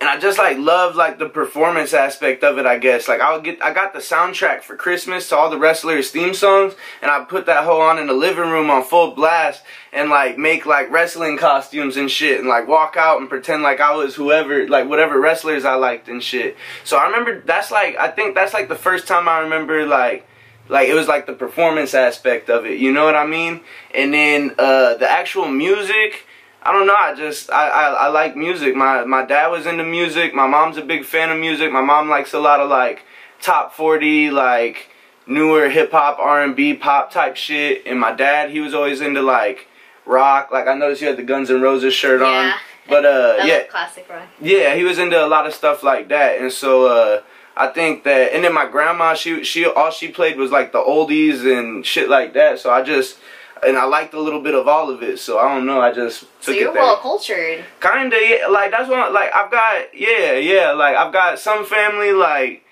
and 0.00 0.08
I 0.08 0.18
just 0.18 0.38
like 0.38 0.56
love 0.56 0.96
like 0.96 1.18
the 1.18 1.28
performance 1.28 1.92
aspect 1.92 2.42
of 2.42 2.56
it. 2.56 2.64
I 2.64 2.78
guess 2.78 3.06
like 3.06 3.20
I'll 3.20 3.40
get 3.40 3.62
I 3.62 3.74
got 3.74 3.92
the 3.92 3.98
soundtrack 3.98 4.62
for 4.62 4.74
Christmas 4.74 5.28
to 5.28 5.36
all 5.36 5.50
the 5.50 5.58
wrestlers' 5.58 6.10
theme 6.10 6.32
songs, 6.32 6.74
and 7.02 7.10
I 7.10 7.22
put 7.24 7.46
that 7.46 7.64
whole 7.64 7.82
on 7.82 7.98
in 7.98 8.06
the 8.06 8.14
living 8.14 8.50
room 8.50 8.70
on 8.70 8.82
full 8.82 9.10
blast, 9.10 9.62
and 9.92 10.08
like 10.08 10.38
make 10.38 10.64
like 10.64 10.90
wrestling 10.90 11.36
costumes 11.36 11.98
and 11.98 12.10
shit, 12.10 12.40
and 12.40 12.48
like 12.48 12.66
walk 12.66 12.96
out 12.96 13.20
and 13.20 13.28
pretend 13.28 13.62
like 13.62 13.80
I 13.80 13.94
was 13.94 14.14
whoever 14.14 14.66
like 14.68 14.88
whatever 14.88 15.20
wrestlers 15.20 15.66
I 15.66 15.74
liked 15.74 16.08
and 16.08 16.22
shit. 16.22 16.56
So 16.82 16.96
I 16.96 17.04
remember 17.06 17.42
that's 17.42 17.70
like 17.70 17.96
I 17.96 18.08
think 18.08 18.34
that's 18.34 18.54
like 18.54 18.68
the 18.68 18.76
first 18.76 19.06
time 19.06 19.28
I 19.28 19.40
remember 19.40 19.86
like 19.86 20.26
like 20.70 20.88
it 20.88 20.94
was 20.94 21.08
like 21.08 21.26
the 21.26 21.34
performance 21.34 21.92
aspect 21.92 22.48
of 22.48 22.64
it. 22.64 22.78
You 22.78 22.90
know 22.90 23.04
what 23.04 23.16
I 23.16 23.26
mean? 23.26 23.60
And 23.94 24.14
then 24.14 24.54
uh, 24.58 24.94
the 24.94 25.10
actual 25.10 25.46
music 25.46 26.24
I 26.62 26.72
don't 26.72 26.86
know. 26.86 26.94
I 26.94 27.14
just 27.14 27.50
I, 27.50 27.68
I, 27.68 27.86
I 27.92 28.08
like 28.08 28.36
music. 28.36 28.76
My 28.76 29.04
my 29.04 29.24
dad 29.24 29.48
was 29.48 29.66
into 29.66 29.84
music. 29.84 30.34
My 30.34 30.46
mom's 30.46 30.76
a 30.76 30.82
big 30.82 31.04
fan 31.04 31.30
of 31.30 31.38
music. 31.38 31.72
My 31.72 31.80
mom 31.80 32.08
likes 32.08 32.34
a 32.34 32.38
lot 32.40 32.60
of 32.60 32.68
like 32.68 33.02
top 33.40 33.72
40 33.72 34.30
like 34.30 34.90
newer 35.26 35.70
hip 35.70 35.92
hop, 35.92 36.18
R&B, 36.18 36.74
pop 36.74 37.10
type 37.10 37.36
shit. 37.36 37.86
And 37.86 37.98
my 37.98 38.12
dad, 38.12 38.50
he 38.50 38.60
was 38.60 38.74
always 38.74 39.00
into 39.00 39.22
like 39.22 39.68
rock. 40.04 40.50
Like 40.50 40.66
I 40.66 40.74
noticed 40.74 41.00
you 41.00 41.08
had 41.08 41.16
the 41.16 41.22
Guns 41.22 41.50
N' 41.50 41.62
Roses 41.62 41.94
shirt 41.94 42.20
yeah. 42.20 42.26
on. 42.26 42.54
But 42.88 43.04
uh 43.06 43.36
yeah. 43.44 43.64
classic 43.64 44.06
rock. 44.10 44.28
Yeah, 44.40 44.74
he 44.74 44.84
was 44.84 44.98
into 44.98 45.24
a 45.24 45.28
lot 45.28 45.46
of 45.46 45.54
stuff 45.54 45.82
like 45.82 46.08
that. 46.08 46.40
And 46.40 46.52
so 46.52 46.86
uh 46.86 47.22
I 47.56 47.68
think 47.68 48.04
that 48.04 48.34
and 48.34 48.44
then 48.44 48.52
my 48.52 48.66
grandma 48.66 49.14
she 49.14 49.44
she 49.44 49.64
all 49.64 49.90
she 49.90 50.08
played 50.08 50.36
was 50.36 50.50
like 50.50 50.72
the 50.72 50.78
oldies 50.78 51.40
and 51.40 51.86
shit 51.86 52.08
like 52.10 52.34
that. 52.34 52.58
So 52.58 52.70
I 52.70 52.82
just 52.82 53.18
and 53.66 53.76
I 53.76 53.84
liked 53.84 54.14
a 54.14 54.20
little 54.20 54.40
bit 54.40 54.54
of 54.54 54.66
all 54.68 54.88
of 54.90 55.02
it. 55.02 55.18
So 55.18 55.38
I 55.38 55.54
don't 55.54 55.66
know. 55.66 55.80
I 55.80 55.92
just 55.92 56.24
So 56.40 56.50
you're 56.52 56.70
it 56.70 56.74
there. 56.74 56.82
well 56.82 56.96
cultured. 56.96 57.64
Kinda, 57.80 58.16
yeah. 58.16 58.46
Like 58.48 58.70
that's 58.70 58.88
what, 58.88 59.12
like 59.12 59.30
I've 59.34 59.50
got, 59.50 59.94
yeah, 59.94 60.32
yeah. 60.32 60.72
Like 60.72 60.96
I've 60.96 61.12
got 61.12 61.38
some 61.38 61.66
family, 61.66 62.12
like 62.12 62.64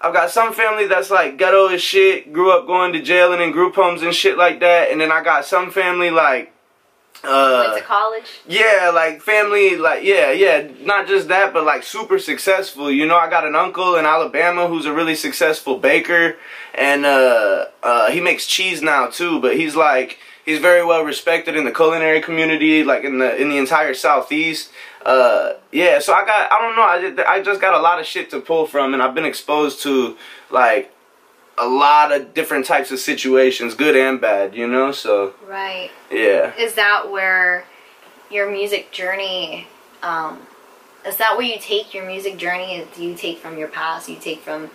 I've 0.00 0.12
got 0.14 0.30
some 0.30 0.52
family 0.54 0.86
that's 0.86 1.10
like 1.10 1.36
ghetto 1.36 1.68
as 1.68 1.82
shit. 1.82 2.32
Grew 2.32 2.50
up 2.56 2.66
going 2.66 2.92
to 2.94 3.02
jail 3.02 3.32
and 3.32 3.42
in 3.42 3.52
group 3.52 3.74
homes 3.74 4.02
and 4.02 4.14
shit 4.14 4.38
like 4.38 4.60
that. 4.60 4.90
And 4.90 5.00
then 5.00 5.12
I 5.12 5.22
got 5.22 5.44
some 5.44 5.70
family 5.70 6.10
like, 6.10 6.52
uh, 7.22 7.64
Went 7.68 7.78
to 7.78 7.84
college. 7.84 8.24
yeah, 8.46 8.90
like 8.94 9.22
family, 9.22 9.76
like 9.76 10.02
yeah, 10.04 10.30
yeah. 10.32 10.68
Not 10.82 11.06
just 11.06 11.28
that, 11.28 11.52
but 11.52 11.64
like 11.64 11.82
super 11.82 12.18
successful. 12.18 12.90
You 12.90 13.06
know, 13.06 13.16
I 13.16 13.30
got 13.30 13.46
an 13.46 13.54
uncle 13.54 13.96
in 13.96 14.04
Alabama 14.04 14.66
who's 14.68 14.86
a 14.86 14.92
really 14.92 15.14
successful 15.14 15.78
baker, 15.78 16.36
and 16.74 17.06
uh, 17.06 17.66
uh, 17.82 18.10
he 18.10 18.20
makes 18.20 18.46
cheese 18.46 18.82
now 18.82 19.06
too. 19.06 19.40
But 19.40 19.56
he's 19.56 19.74
like 19.76 20.18
he's 20.44 20.58
very 20.58 20.84
well 20.84 21.02
respected 21.02 21.56
in 21.56 21.64
the 21.64 21.72
culinary 21.72 22.20
community, 22.20 22.84
like 22.84 23.04
in 23.04 23.18
the 23.18 23.36
in 23.40 23.48
the 23.48 23.56
entire 23.58 23.94
southeast. 23.94 24.70
Uh, 25.04 25.54
yeah, 25.70 25.98
so 25.98 26.12
I 26.14 26.24
got 26.24 26.50
I 26.52 26.58
don't 26.60 26.76
know. 26.76 26.82
I 26.82 27.00
just, 27.00 27.28
I 27.28 27.42
just 27.42 27.60
got 27.60 27.74
a 27.74 27.80
lot 27.80 28.00
of 28.00 28.06
shit 28.06 28.30
to 28.30 28.40
pull 28.40 28.66
from, 28.66 28.94
and 28.94 29.02
I've 29.02 29.14
been 29.14 29.26
exposed 29.26 29.82
to 29.82 30.16
like 30.50 30.93
a 31.58 31.66
lot 31.66 32.12
of 32.12 32.34
different 32.34 32.66
types 32.66 32.90
of 32.90 32.98
situations, 32.98 33.74
good 33.74 33.96
and 33.96 34.20
bad. 34.20 34.54
You 34.54 34.66
know, 34.66 34.92
so 34.92 35.34
Right. 35.46 35.90
yeah. 36.10 36.54
Is 36.56 36.74
that 36.74 37.10
where 37.10 37.64
your 38.30 38.50
music 38.50 38.90
journey? 38.90 39.66
Um, 40.02 40.46
is 41.06 41.16
that 41.16 41.36
where 41.36 41.46
you 41.46 41.58
take 41.60 41.92
your 41.94 42.04
music 42.06 42.36
journey? 42.38 42.86
Do 42.96 43.04
you 43.04 43.14
take 43.14 43.38
from 43.38 43.58
your 43.58 43.68
past? 43.68 44.08
You 44.08 44.16
take 44.16 44.40
from, 44.40 44.70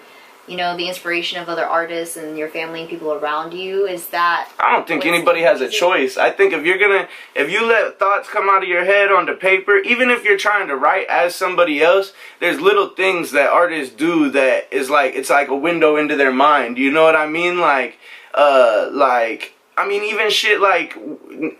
you 0.49 0.57
know, 0.57 0.75
the 0.75 0.87
inspiration 0.87 1.39
of 1.39 1.47
other 1.47 1.65
artists 1.65 2.17
and 2.17 2.37
your 2.37 2.49
family 2.49 2.81
and 2.81 2.89
people 2.89 3.13
around 3.13 3.53
you? 3.53 3.85
Is 3.85 4.07
that 4.07 4.49
I 4.59 4.71
don't 4.71 4.87
think 4.87 5.05
anybody 5.05 5.41
has 5.41 5.61
a 5.61 5.69
choice. 5.69 6.17
I 6.17 6.31
think 6.31 6.53
if 6.53 6.65
you're 6.65 6.79
gonna, 6.79 7.07
if 7.35 7.51
you 7.51 7.65
let 7.65 7.99
thoughts 7.99 8.27
come 8.27 8.49
out 8.49 8.63
of 8.63 8.69
your 8.69 8.83
head 8.83 9.11
onto 9.11 9.35
paper, 9.35 9.77
even 9.77 10.09
if 10.09 10.23
you're 10.23 10.37
trying 10.37 10.67
to 10.67 10.75
write 10.75 11.07
as 11.07 11.35
somebody 11.35 11.81
else, 11.81 12.13
there's 12.39 12.59
little 12.59 12.89
things 12.89 13.31
that 13.31 13.49
artists 13.49 13.93
do 13.95 14.29
that 14.31 14.67
is 14.71 14.89
like, 14.89 15.13
it's 15.15 15.29
like 15.29 15.49
a 15.49 15.55
window 15.55 15.95
into 15.95 16.15
their 16.15 16.33
mind. 16.33 16.77
You 16.77 16.91
know 16.91 17.03
what 17.03 17.15
I 17.15 17.27
mean? 17.27 17.59
Like, 17.59 17.97
uh, 18.33 18.89
like, 18.91 19.53
I 19.77 19.87
mean, 19.87 20.03
even 20.03 20.29
shit 20.29 20.59
like 20.59 20.97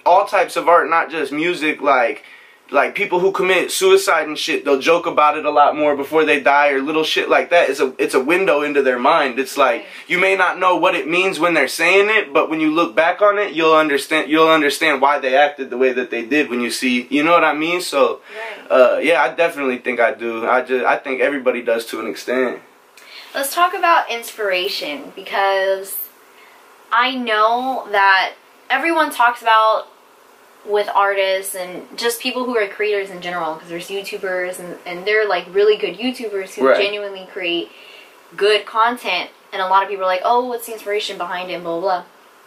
all 0.06 0.26
types 0.26 0.56
of 0.56 0.68
art, 0.68 0.90
not 0.90 1.12
just 1.12 1.32
music, 1.32 1.82
like, 1.82 2.24
like 2.72 2.94
people 2.94 3.20
who 3.20 3.32
commit 3.32 3.72
suicide 3.72 4.28
and 4.28 4.38
shit, 4.38 4.64
they'll 4.64 4.80
joke 4.80 5.06
about 5.06 5.38
it 5.38 5.46
a 5.46 5.50
lot 5.50 5.76
more 5.76 5.96
before 5.96 6.24
they 6.24 6.40
die 6.40 6.70
or 6.70 6.82
little 6.82 7.04
shit 7.04 7.30
like 7.30 7.50
that. 7.50 7.70
It's 7.70 7.80
a 7.80 7.94
it's 7.98 8.14
a 8.14 8.24
window 8.24 8.62
into 8.62 8.82
their 8.82 9.00
mind. 9.00 9.40
It's 9.40 9.58
like 9.58 9.86
you 10.08 10.20
may 10.20 10.36
not 10.36 10.60
know 10.60 10.76
what 10.76 10.96
it 10.96 11.08
means 11.08 11.40
when 11.40 11.54
they're 11.54 11.68
saying 11.68 12.10
it, 12.10 12.32
but 12.32 12.50
when 12.50 12.60
you 12.60 12.72
look 12.72 12.96
back 12.96 13.22
on 13.22 13.40
it, 13.40 13.54
you'll 13.54 13.74
understand 13.76 14.30
you'll 14.30 14.50
understand 14.50 15.02
why 15.02 15.20
they 15.20 15.36
acted 15.36 15.70
the 15.70 15.78
way 15.78 15.94
that 15.94 16.12
they 16.12 16.26
did 16.26 16.50
when 16.50 16.62
you 16.62 16.70
see, 16.70 17.08
you 17.10 17.24
know 17.24 17.32
what 17.32 17.44
I 17.44 17.54
mean? 17.54 17.82
So 17.82 18.22
uh 18.70 19.00
yeah, 19.02 19.22
I 19.24 19.34
definitely 19.34 19.80
think 19.80 20.00
I 20.00 20.14
do. 20.14 20.48
I 20.48 20.62
just 20.62 20.86
I 20.86 20.98
think 20.98 21.22
everybody 21.22 21.62
does 21.62 21.86
to 21.88 22.00
an 22.00 22.08
extent. 22.08 22.62
Let's 23.34 23.54
talk 23.54 23.74
about 23.74 24.10
inspiration 24.12 25.12
because 25.16 25.96
I 26.92 27.16
know 27.16 27.88
that 27.92 28.34
everyone 28.70 29.12
talks 29.12 29.42
about 29.42 29.88
with 30.66 30.90
artists 30.94 31.56
and 31.56 31.88
just 31.98 32.20
people 32.22 32.44
who 32.46 32.56
are 32.58 32.68
creators 32.68 33.10
in 33.10 33.22
general 33.22 33.56
because 33.56 33.70
there's 33.70 33.88
YouTubers 33.88 34.60
and, 34.60 34.78
and 34.86 35.06
they're 35.08 35.28
like 35.28 35.46
really 35.54 35.78
good 35.78 35.98
YouTubers 35.98 36.54
who 36.56 36.68
Right. 36.68 36.78
genuinely 36.78 37.28
create 37.32 37.70
good 38.36 38.66
content 38.66 39.30
and 39.52 39.62
a 39.62 39.68
lot 39.68 39.84
of 39.84 39.90
people 39.90 40.04
are 40.04 40.08
like, 40.08 40.22
oh, 40.24 40.46
what's 40.46 40.68
the 40.68 40.74
inspiration 40.74 41.18
behind 41.18 41.50
it 41.50 41.56
and 41.56 41.64
blah, 41.64 41.80
blah, 41.80 42.02
blah. 42.02 42.04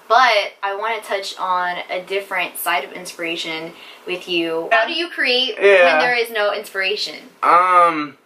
But 0.08 0.52
I 0.62 0.76
want 0.76 1.02
to 1.02 1.08
touch 1.08 1.36
on 1.38 1.78
a 1.90 2.02
different 2.02 2.58
side 2.58 2.84
of 2.84 2.92
inspiration 2.92 3.72
with 4.06 4.28
you. 4.28 4.68
How 4.70 4.86
do 4.86 4.92
you 4.92 5.08
create 5.08 5.56
Yeah. 5.60 5.84
when 5.86 5.98
there 6.00 6.14
is 6.16 6.30
no 6.30 6.52
inspiration? 6.52 7.16
Um, 7.42 8.18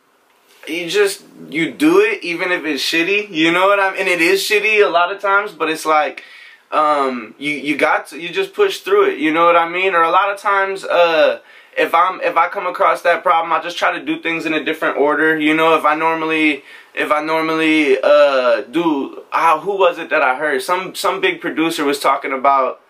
you 0.67 0.91
just 0.91 1.23
you 1.49 1.71
do 1.71 2.01
it 2.01 2.25
even 2.25 2.51
if 2.51 2.65
it's 2.65 2.83
shitty. 2.83 3.31
You 3.31 3.53
know 3.53 3.69
what 3.69 3.79
I 3.79 3.91
mean? 3.93 4.01
And 4.01 4.09
it 4.09 4.21
is 4.21 4.41
shitty 4.43 4.85
a 4.85 4.89
lot 4.89 5.13
of 5.13 5.21
times, 5.21 5.53
but 5.53 5.71
it's 5.71 5.87
like 5.87 6.25
um 6.73 7.35
you 7.39 7.53
you 7.53 7.77
got 7.77 8.09
to 8.09 8.21
you 8.21 8.29
just 8.29 8.55
push 8.55 8.81
through 8.81 9.11
it. 9.11 9.19
You 9.19 9.33
know 9.33 9.47
what 9.47 9.57
I 9.57 9.69
mean? 9.69 9.95
Or 9.95 10.03
a 10.03 10.11
lot 10.11 10.31
of 10.31 10.39
times 10.39 10.85
uh 10.85 11.41
if 11.77 11.95
I'm 11.95 12.21
if 12.21 12.37
I 12.37 12.49
come 12.49 12.67
across 12.67 13.03
that 13.03 13.23
problem, 13.23 13.53
I 13.53 13.63
just 13.63 13.77
try 13.77 13.97
to 13.99 14.05
do 14.05 14.21
things 14.21 14.47
in 14.47 14.55
a 14.55 14.65
different 14.65 14.97
order. 14.97 15.39
You 15.39 15.55
know, 15.55 15.77
if 15.77 15.85
I 15.85 15.95
normally 15.95 16.65
if 16.95 17.13
I 17.13 17.23
normally 17.23 17.99
uh 18.03 18.63
do 18.63 19.23
who 19.61 19.77
was 19.77 19.99
it 19.99 20.11
that 20.11 20.23
I 20.23 20.37
heard? 20.37 20.63
Some 20.63 20.95
some 20.95 21.21
big 21.21 21.41
producer 21.41 21.85
was 21.85 22.01
talking 22.01 22.33
about 22.33 22.81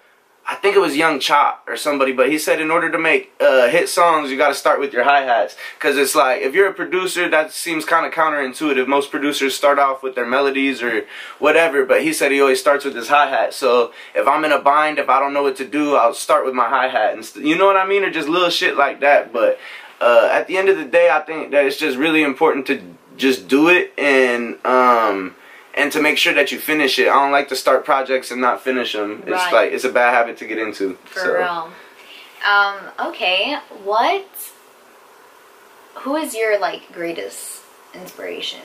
I 0.49 0.55
think 0.55 0.77
it 0.77 0.79
was 0.79 0.97
Young 0.97 1.19
Chop 1.19 1.65
or 1.67 1.77
somebody, 1.77 2.13
but 2.13 2.31
he 2.31 2.39
said 2.39 2.61
in 2.61 2.71
order 2.71 2.89
to 2.89 2.99
make 2.99 3.33
uh, 3.41 3.69
hit 3.69 3.89
songs, 3.89 4.31
you 4.31 4.37
got 4.37 4.49
to 4.49 4.55
start 4.55 4.79
with 4.79 4.93
your 4.93 5.03
hi 5.03 5.23
hats. 5.23 5.57
Because 5.77 5.97
it's 5.97 6.15
like, 6.15 6.41
if 6.41 6.55
you're 6.55 6.69
a 6.69 6.75
producer, 6.75 7.29
that 7.29 7.51
seems 7.51 7.85
kind 7.85 8.07
of 8.07 8.13
counterintuitive. 8.13 8.87
Most 8.87 9.11
producers 9.11 9.57
start 9.57 9.81
off 9.81 10.05
with 10.05 10.15
their 10.15 10.25
melodies 10.25 10.83
or 10.83 11.05
whatever, 11.41 11.85
but 11.85 12.03
he 12.03 12.13
said 12.13 12.31
he 12.31 12.41
always 12.41 12.61
starts 12.61 12.85
with 12.85 12.95
his 12.95 13.09
hi 13.09 13.29
hat. 13.29 13.55
So 13.55 13.93
if 14.15 14.29
I'm 14.29 14.45
in 14.45 14.53
a 14.53 14.61
bind, 14.61 15.01
if 15.01 15.09
I 15.09 15.19
don't 15.19 15.35
know 15.35 15.43
what 15.43 15.57
to 15.57 15.67
do, 15.67 15.97
I'll 15.97 16.15
start 16.15 16.45
with 16.45 16.55
my 16.55 16.69
hi 16.69 16.87
hat. 16.87 17.15
And 17.15 17.45
you 17.45 17.59
know 17.59 17.67
what 17.67 17.77
I 17.77 17.85
mean? 17.85 18.05
Or 18.05 18.11
just 18.11 18.29
little 18.29 18.51
shit 18.51 18.77
like 18.77 19.01
that. 19.01 19.33
But 19.33 19.59
uh, 20.01 20.29
at 20.31 20.47
the 20.47 20.59
end 20.59 20.69
of 20.69 20.77
the 20.77 20.85
day, 20.85 21.11
I 21.11 21.21
think 21.21 21.51
that 21.51 21.65
it's 21.65 21.77
just 21.77 21.99
really 21.99 22.23
important 22.23 22.67
to 22.69 22.81
just 23.17 23.49
do 23.49 23.69
it 23.69 23.93
and. 23.99 24.65
um 24.65 25.35
and 25.77 25.93
to 25.93 26.01
make 26.01 26.17
sure 26.19 26.33
that 26.35 26.51
you 26.51 26.59
finish 26.59 26.99
it. 26.99 27.09
I 27.09 27.13
don't 27.15 27.33
like 27.33 27.49
to 27.49 27.57
start 27.57 27.85
projects 27.85 28.31
and 28.31 28.41
not 28.41 28.63
finish 28.63 28.93
them. 28.95 29.23
It's 29.27 29.31
Right. 29.31 29.53
like 29.53 29.73
it's 29.73 29.85
a 29.85 29.93
bad 29.93 30.15
habit 30.15 30.37
to 30.39 30.47
get 30.47 30.59
into. 30.59 30.95
For 31.05 31.21
so. 31.21 31.33
real. 31.35 31.73
Um, 32.49 32.77
okay, 33.09 33.59
what 33.85 34.27
who 35.97 36.17
is 36.17 36.35
your 36.35 36.59
like 36.59 36.93
greatest 36.93 37.63
inspiration? 37.95 38.61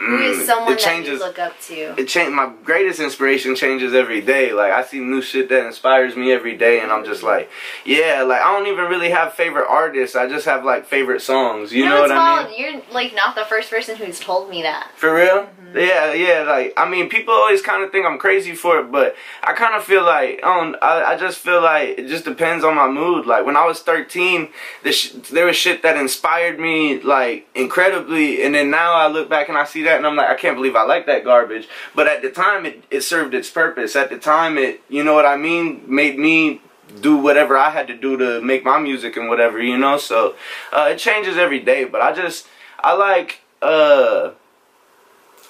Who 0.00 0.18
is 0.20 0.38
Mm, 0.38 0.46
someone 0.46 0.72
it 0.72 0.76
that 0.76 0.84
changes. 0.84 1.18
you 1.18 1.26
look 1.26 1.38
up 1.40 1.60
to? 1.62 1.94
it 2.00 2.06
change 2.08 2.32
my 2.32 2.50
greatest 2.64 3.00
inspiration 3.00 3.56
changes 3.56 3.92
every 3.94 4.20
day. 4.20 4.52
Like 4.52 4.72
I 4.72 4.82
see 4.84 5.00
new 5.00 5.20
shit 5.20 5.48
that 5.48 5.66
inspires 5.66 6.14
me 6.16 6.32
every 6.32 6.56
day, 6.56 6.80
and 6.80 6.92
I'm 6.92 7.04
just 7.04 7.22
like, 7.24 7.50
yeah. 7.84 8.22
Like 8.22 8.40
I 8.40 8.52
don't 8.56 8.68
even 8.68 8.84
really 8.86 9.10
have 9.10 9.34
favorite 9.34 9.66
artists. 9.68 10.14
I 10.16 10.28
just 10.28 10.46
have 10.46 10.64
like 10.64 10.86
favorite 10.86 11.20
songs. 11.20 11.72
You 11.72 11.84
know 11.84 12.04
it's 12.04 12.10
what 12.12 12.18
I 12.18 12.46
mean? 12.48 12.58
You're 12.58 12.82
like 12.92 13.12
not 13.14 13.34
the 13.34 13.44
first 13.44 13.70
person 13.70 13.96
who's 13.96 14.20
told 14.20 14.48
me 14.48 14.62
that. 14.62 14.92
For 14.96 15.12
real? 15.14 15.48
Mm-hmm. 15.48 15.76
Yeah, 15.78 16.12
yeah. 16.14 16.42
Like 16.44 16.72
I 16.76 16.88
mean, 16.88 17.08
people 17.10 17.34
always 17.34 17.60
kind 17.60 17.82
of 17.82 17.90
think 17.90 18.06
I'm 18.06 18.18
crazy 18.18 18.54
for 18.54 18.78
it, 18.78 18.90
but 18.92 19.16
I 19.42 19.52
kind 19.52 19.74
of 19.74 19.82
feel 19.84 20.04
like 20.04 20.40
I 20.44 20.54
don't. 20.60 20.76
I, 20.82 21.12
I 21.14 21.16
just 21.18 21.38
feel 21.38 21.60
like 21.60 21.98
it 21.98 22.06
just 22.08 22.24
depends 22.24 22.64
on 22.64 22.76
my 22.76 22.88
mood. 22.88 23.26
Like 23.26 23.44
when 23.44 23.56
I 23.56 23.66
was 23.66 23.80
13, 23.80 24.48
the 24.84 24.92
sh- 24.92 25.10
there 25.32 25.44
was 25.44 25.56
shit 25.56 25.82
that 25.82 25.96
inspired 25.96 26.58
me 26.60 27.00
like 27.02 27.48
incredibly, 27.56 28.42
and 28.44 28.54
then 28.54 28.70
now 28.70 28.92
I 28.94 29.08
look 29.08 29.28
back 29.28 29.48
and 29.48 29.57
I 29.58 29.64
see 29.64 29.82
that, 29.84 29.96
and 29.96 30.06
I'm 30.06 30.16
like, 30.16 30.28
I 30.28 30.34
can't 30.34 30.56
believe 30.56 30.76
I 30.76 30.84
like 30.84 31.06
that 31.06 31.24
garbage. 31.24 31.68
But 31.94 32.06
at 32.06 32.22
the 32.22 32.30
time, 32.30 32.66
it 32.66 32.84
it 32.90 33.00
served 33.02 33.34
its 33.34 33.50
purpose. 33.50 33.96
At 33.96 34.10
the 34.10 34.18
time, 34.18 34.58
it 34.58 34.80
you 34.88 35.04
know 35.04 35.14
what 35.14 35.26
I 35.26 35.36
mean 35.36 35.82
made 35.86 36.18
me 36.18 36.60
do 37.00 37.16
whatever 37.16 37.56
I 37.56 37.70
had 37.70 37.86
to 37.88 37.96
do 37.96 38.16
to 38.16 38.40
make 38.40 38.64
my 38.64 38.78
music 38.78 39.16
and 39.16 39.28
whatever, 39.28 39.60
you 39.60 39.76
know. 39.76 39.98
So 39.98 40.34
uh, 40.72 40.88
it 40.92 40.98
changes 40.98 41.36
every 41.36 41.60
day, 41.60 41.84
but 41.84 42.00
I 42.00 42.12
just 42.12 42.46
I 42.80 42.94
like 42.94 43.40
uh 43.60 44.30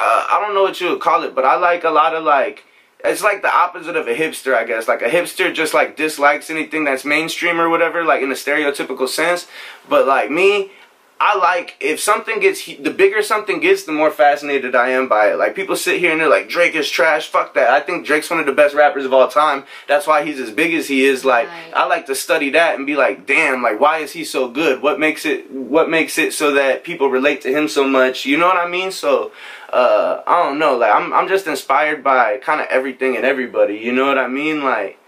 uh, 0.00 0.26
I 0.30 0.40
don't 0.40 0.54
know 0.54 0.62
what 0.62 0.80
you 0.80 0.90
would 0.90 1.00
call 1.00 1.24
it, 1.24 1.34
but 1.34 1.44
I 1.44 1.56
like 1.56 1.84
a 1.84 1.90
lot 1.90 2.14
of 2.14 2.24
like 2.24 2.64
it's 3.04 3.22
like 3.22 3.42
the 3.42 3.54
opposite 3.54 3.96
of 3.96 4.08
a 4.08 4.14
hipster, 4.14 4.54
I 4.54 4.64
guess. 4.64 4.88
Like 4.88 5.02
a 5.02 5.08
hipster 5.08 5.54
just 5.54 5.74
like 5.74 5.96
dislikes 5.96 6.50
anything 6.50 6.84
that's 6.84 7.04
mainstream 7.04 7.60
or 7.60 7.68
whatever, 7.68 8.04
like 8.04 8.22
in 8.22 8.30
a 8.30 8.34
stereotypical 8.34 9.08
sense. 9.08 9.46
But 9.88 10.06
like 10.06 10.30
me, 10.30 10.72
I 11.20 11.36
like 11.36 11.76
if 11.80 11.98
something 11.98 12.38
gets 12.38 12.64
the 12.64 12.90
bigger 12.90 13.22
something 13.22 13.58
gets, 13.58 13.82
the 13.82 13.92
more 13.92 14.10
fascinated 14.10 14.76
I 14.76 14.90
am 14.90 15.08
by 15.08 15.32
it. 15.32 15.36
Like 15.36 15.56
people 15.56 15.74
sit 15.74 15.98
here 15.98 16.12
and 16.12 16.20
they're 16.20 16.28
like 16.28 16.48
Drake 16.48 16.76
is 16.76 16.88
trash. 16.88 17.28
Fuck 17.28 17.54
that. 17.54 17.70
I 17.70 17.80
think 17.80 18.06
Drake's 18.06 18.30
one 18.30 18.38
of 18.38 18.46
the 18.46 18.52
best 18.52 18.74
rappers 18.74 19.04
of 19.04 19.12
all 19.12 19.26
time. 19.26 19.64
That's 19.88 20.06
why 20.06 20.24
he's 20.24 20.38
as 20.38 20.52
big 20.52 20.74
as 20.74 20.86
he 20.86 21.04
is. 21.04 21.24
Like 21.24 21.48
Right. 21.48 21.72
I 21.74 21.86
like 21.86 22.06
to 22.06 22.14
study 22.14 22.50
that 22.50 22.76
and 22.76 22.86
be 22.86 22.94
like, 22.94 23.26
damn, 23.26 23.62
like 23.62 23.80
why 23.80 23.98
is 23.98 24.12
he 24.12 24.22
so 24.22 24.48
good? 24.48 24.80
What 24.80 25.00
makes 25.00 25.24
it 25.26 25.50
what 25.50 25.90
makes 25.90 26.18
it 26.18 26.32
so 26.34 26.52
that 26.52 26.84
people 26.84 27.10
relate 27.10 27.40
to 27.42 27.48
him 27.52 27.66
so 27.66 27.84
much? 27.84 28.24
You 28.24 28.36
know 28.38 28.46
what 28.46 28.56
I 28.56 28.68
mean? 28.68 28.92
So 28.92 29.32
uh 29.72 30.22
I 30.24 30.42
don't 30.44 30.58
know, 30.60 30.76
like 30.76 30.94
I'm 30.94 31.12
I'm 31.12 31.26
just 31.26 31.48
inspired 31.48 32.04
by 32.04 32.36
kind 32.38 32.60
of 32.60 32.68
everything 32.70 33.16
and 33.16 33.24
everybody. 33.24 33.76
You 33.76 33.92
know 33.92 34.06
what 34.06 34.18
I 34.18 34.28
mean? 34.28 34.62
Like 34.62 34.98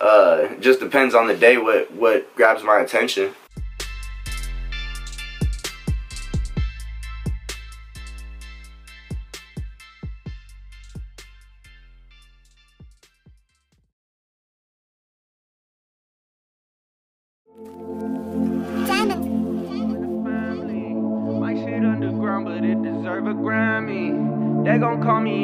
uh 0.00 0.48
just 0.60 0.78
depends 0.78 1.12
on 1.14 1.26
the 1.26 1.36
day 1.36 1.58
what 1.58 1.90
what 1.92 2.34
grabs 2.36 2.62
my 2.62 2.78
attention. 2.78 3.34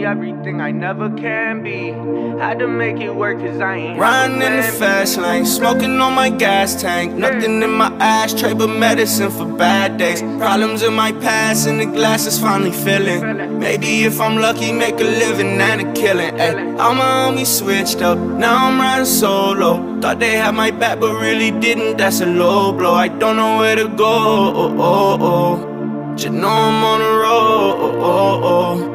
Everything 0.05 0.61
I 0.61 0.71
never 0.71 1.09
can 1.11 1.63
be. 1.63 1.93
Had 2.39 2.59
to 2.59 2.69
make 2.69 3.01
it 3.01 3.15
work 3.15 3.39
cause 3.39 3.61
I 3.61 3.77
ain't 3.77 3.99
Riding 3.99 4.43
in 4.43 4.57
the 4.57 4.63
fast 4.63 5.17
lane, 5.19 5.47
smoking 5.47 6.01
on 6.01 6.15
my 6.15 6.29
gas 6.29 6.81
tank. 6.81 7.15
Nothing 7.15 7.63
in 7.63 7.71
my 7.71 7.93
ashtray 8.01 8.55
but 8.55 8.69
medicine 8.69 9.31
for 9.31 9.47
bad 9.47 9.99
days. 9.99 10.23
Problems 10.23 10.83
in 10.83 10.95
my 10.95 11.13
past 11.13 11.67
and 11.67 11.81
the 11.81 11.87
glass 11.87 12.27
is 12.27 12.39
finally 12.39 12.73
filling. 12.73 13.59
Maybe 13.59 14.05
if 14.05 14.21
I'm 14.21 14.37
lucky, 14.37 14.73
make 14.73 15.01
a 15.01 15.05
living 15.05 15.61
and 15.61 15.81
a 15.81 15.93
killing. 15.93 16.41
Ay, 16.41 16.55
all 16.79 16.95
my 16.95 17.05
homies 17.05 17.47
switched 17.47 18.03
up, 18.03 18.19
now 18.19 18.67
I'm 18.67 18.79
riding 18.81 19.07
solo. 19.07 20.01
Thought 20.01 20.19
they 20.19 20.37
had 20.37 20.55
my 20.55 20.71
back, 20.71 20.99
but 20.99 21.15
really 21.21 21.53
didn't. 21.53 21.99
That's 21.99 22.21
a 22.21 22.27
low 22.27 22.73
blow. 22.73 22.95
I 22.95 23.09
don't 23.09 23.37
know 23.37 23.59
where 23.59 23.77
to 23.77 23.89
go. 23.89 24.05
Oh, 24.07 24.77
oh, 24.79 25.19
oh. 25.21 26.17
Just 26.17 26.35
know 26.35 26.49
I'm 26.49 26.85
on 26.85 26.99
the 26.99 27.07
road. 27.07 27.75
Oh, 27.81 28.01
oh, 28.01 28.89
oh. 28.89 28.92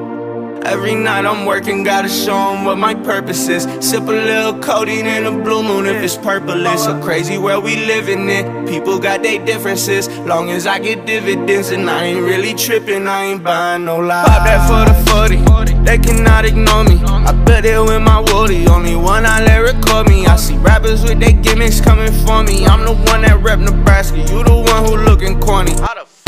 Every 0.67 0.95
night 0.95 1.25
I'm 1.25 1.45
working, 1.45 1.83
gotta 1.83 2.09
show 2.09 2.37
'em 2.51 2.65
what 2.65 2.77
my 2.77 2.93
purpose 2.93 3.47
is. 3.47 3.65
Sip 3.79 4.05
a 4.05 4.11
little 4.11 4.53
codeine 4.55 5.07
in 5.07 5.25
a 5.25 5.31
blue 5.31 5.63
moon 5.63 5.85
if 5.85 6.03
it's 6.03 6.17
purple. 6.17 6.67
It's 6.67 6.85
a 6.87 6.99
crazy 6.99 7.37
world 7.37 7.63
we 7.63 7.77
living 7.85 8.29
in. 8.29 8.67
People 8.67 8.99
got 8.99 9.23
their 9.23 9.39
differences. 9.39 10.09
Long 10.25 10.49
as 10.49 10.67
I 10.67 10.79
get 10.79 11.05
dividends, 11.05 11.71
and 11.71 11.89
I 11.89 12.03
ain't 12.03 12.21
really 12.21 12.53
tripping, 12.53 13.07
I 13.07 13.27
ain't 13.27 13.43
buying 13.45 13.85
no 13.85 13.95
lies. 13.95 14.27
Pop 14.27 14.43
that 14.43 14.67
for 14.67 14.83
the 14.89 14.95
40, 15.09 15.73
they 15.85 15.97
cannot 15.97 16.43
ignore 16.43 16.83
me. 16.83 16.99
I 17.29 17.31
bet 17.31 17.63
it 17.63 17.81
with 17.81 18.01
my 18.01 18.19
woody, 18.33 18.67
only 18.67 18.97
one 18.97 19.25
I 19.25 19.39
let 19.45 19.59
record 19.59 20.09
me. 20.09 20.27
I 20.27 20.35
see 20.35 20.57
rappers 20.57 21.01
with 21.01 21.21
their 21.21 21.31
gimmicks 21.45 21.79
coming 21.79 22.11
for 22.25 22.43
me. 22.43 22.65
I'm 22.67 22.83
the 22.83 22.95
one 23.11 23.21
that 23.21 23.41
rep 23.41 23.59
Nebraska, 23.59 24.17
you 24.17 24.43
the 24.43 24.57
one 24.73 24.83
who 24.85 24.97
looking 24.97 25.39
corny. 25.39 25.75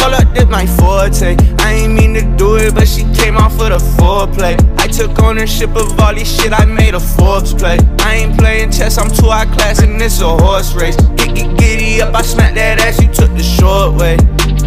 Hold 0.09 0.25
up, 0.25 0.33
this 0.33 0.45
my 0.45 0.65
forte. 0.65 1.37
I 1.59 1.73
ain't 1.73 1.93
mean 1.93 2.15
to 2.15 2.23
do 2.35 2.55
it, 2.55 2.73
but 2.73 2.87
she 2.87 3.03
came 3.13 3.37
off 3.37 3.55
for 3.55 3.69
the 3.69 3.77
foreplay. 3.77 4.57
I 4.79 4.87
took 4.87 5.19
ownership 5.19 5.69
of 5.75 5.99
all 5.99 6.15
this 6.15 6.27
shit, 6.35 6.51
I 6.51 6.65
made 6.65 6.95
a 6.95 6.99
Forbes 6.99 7.53
play. 7.53 7.77
I 7.99 8.15
ain't 8.15 8.35
playing 8.35 8.71
chess, 8.71 8.97
I'm 8.97 9.11
too 9.11 9.29
high 9.29 9.45
class, 9.45 9.83
and 9.83 10.01
it's 10.01 10.19
a 10.21 10.27
horse 10.27 10.73
race. 10.73 10.95
Get, 10.95 11.35
get 11.35 11.55
giddy 11.59 12.01
up, 12.01 12.15
I 12.15 12.23
smack 12.23 12.55
that 12.55 12.79
ass, 12.79 12.99
you 12.99 13.07
took 13.13 13.29
the 13.37 13.43
short 13.43 13.99
way. 13.99 14.17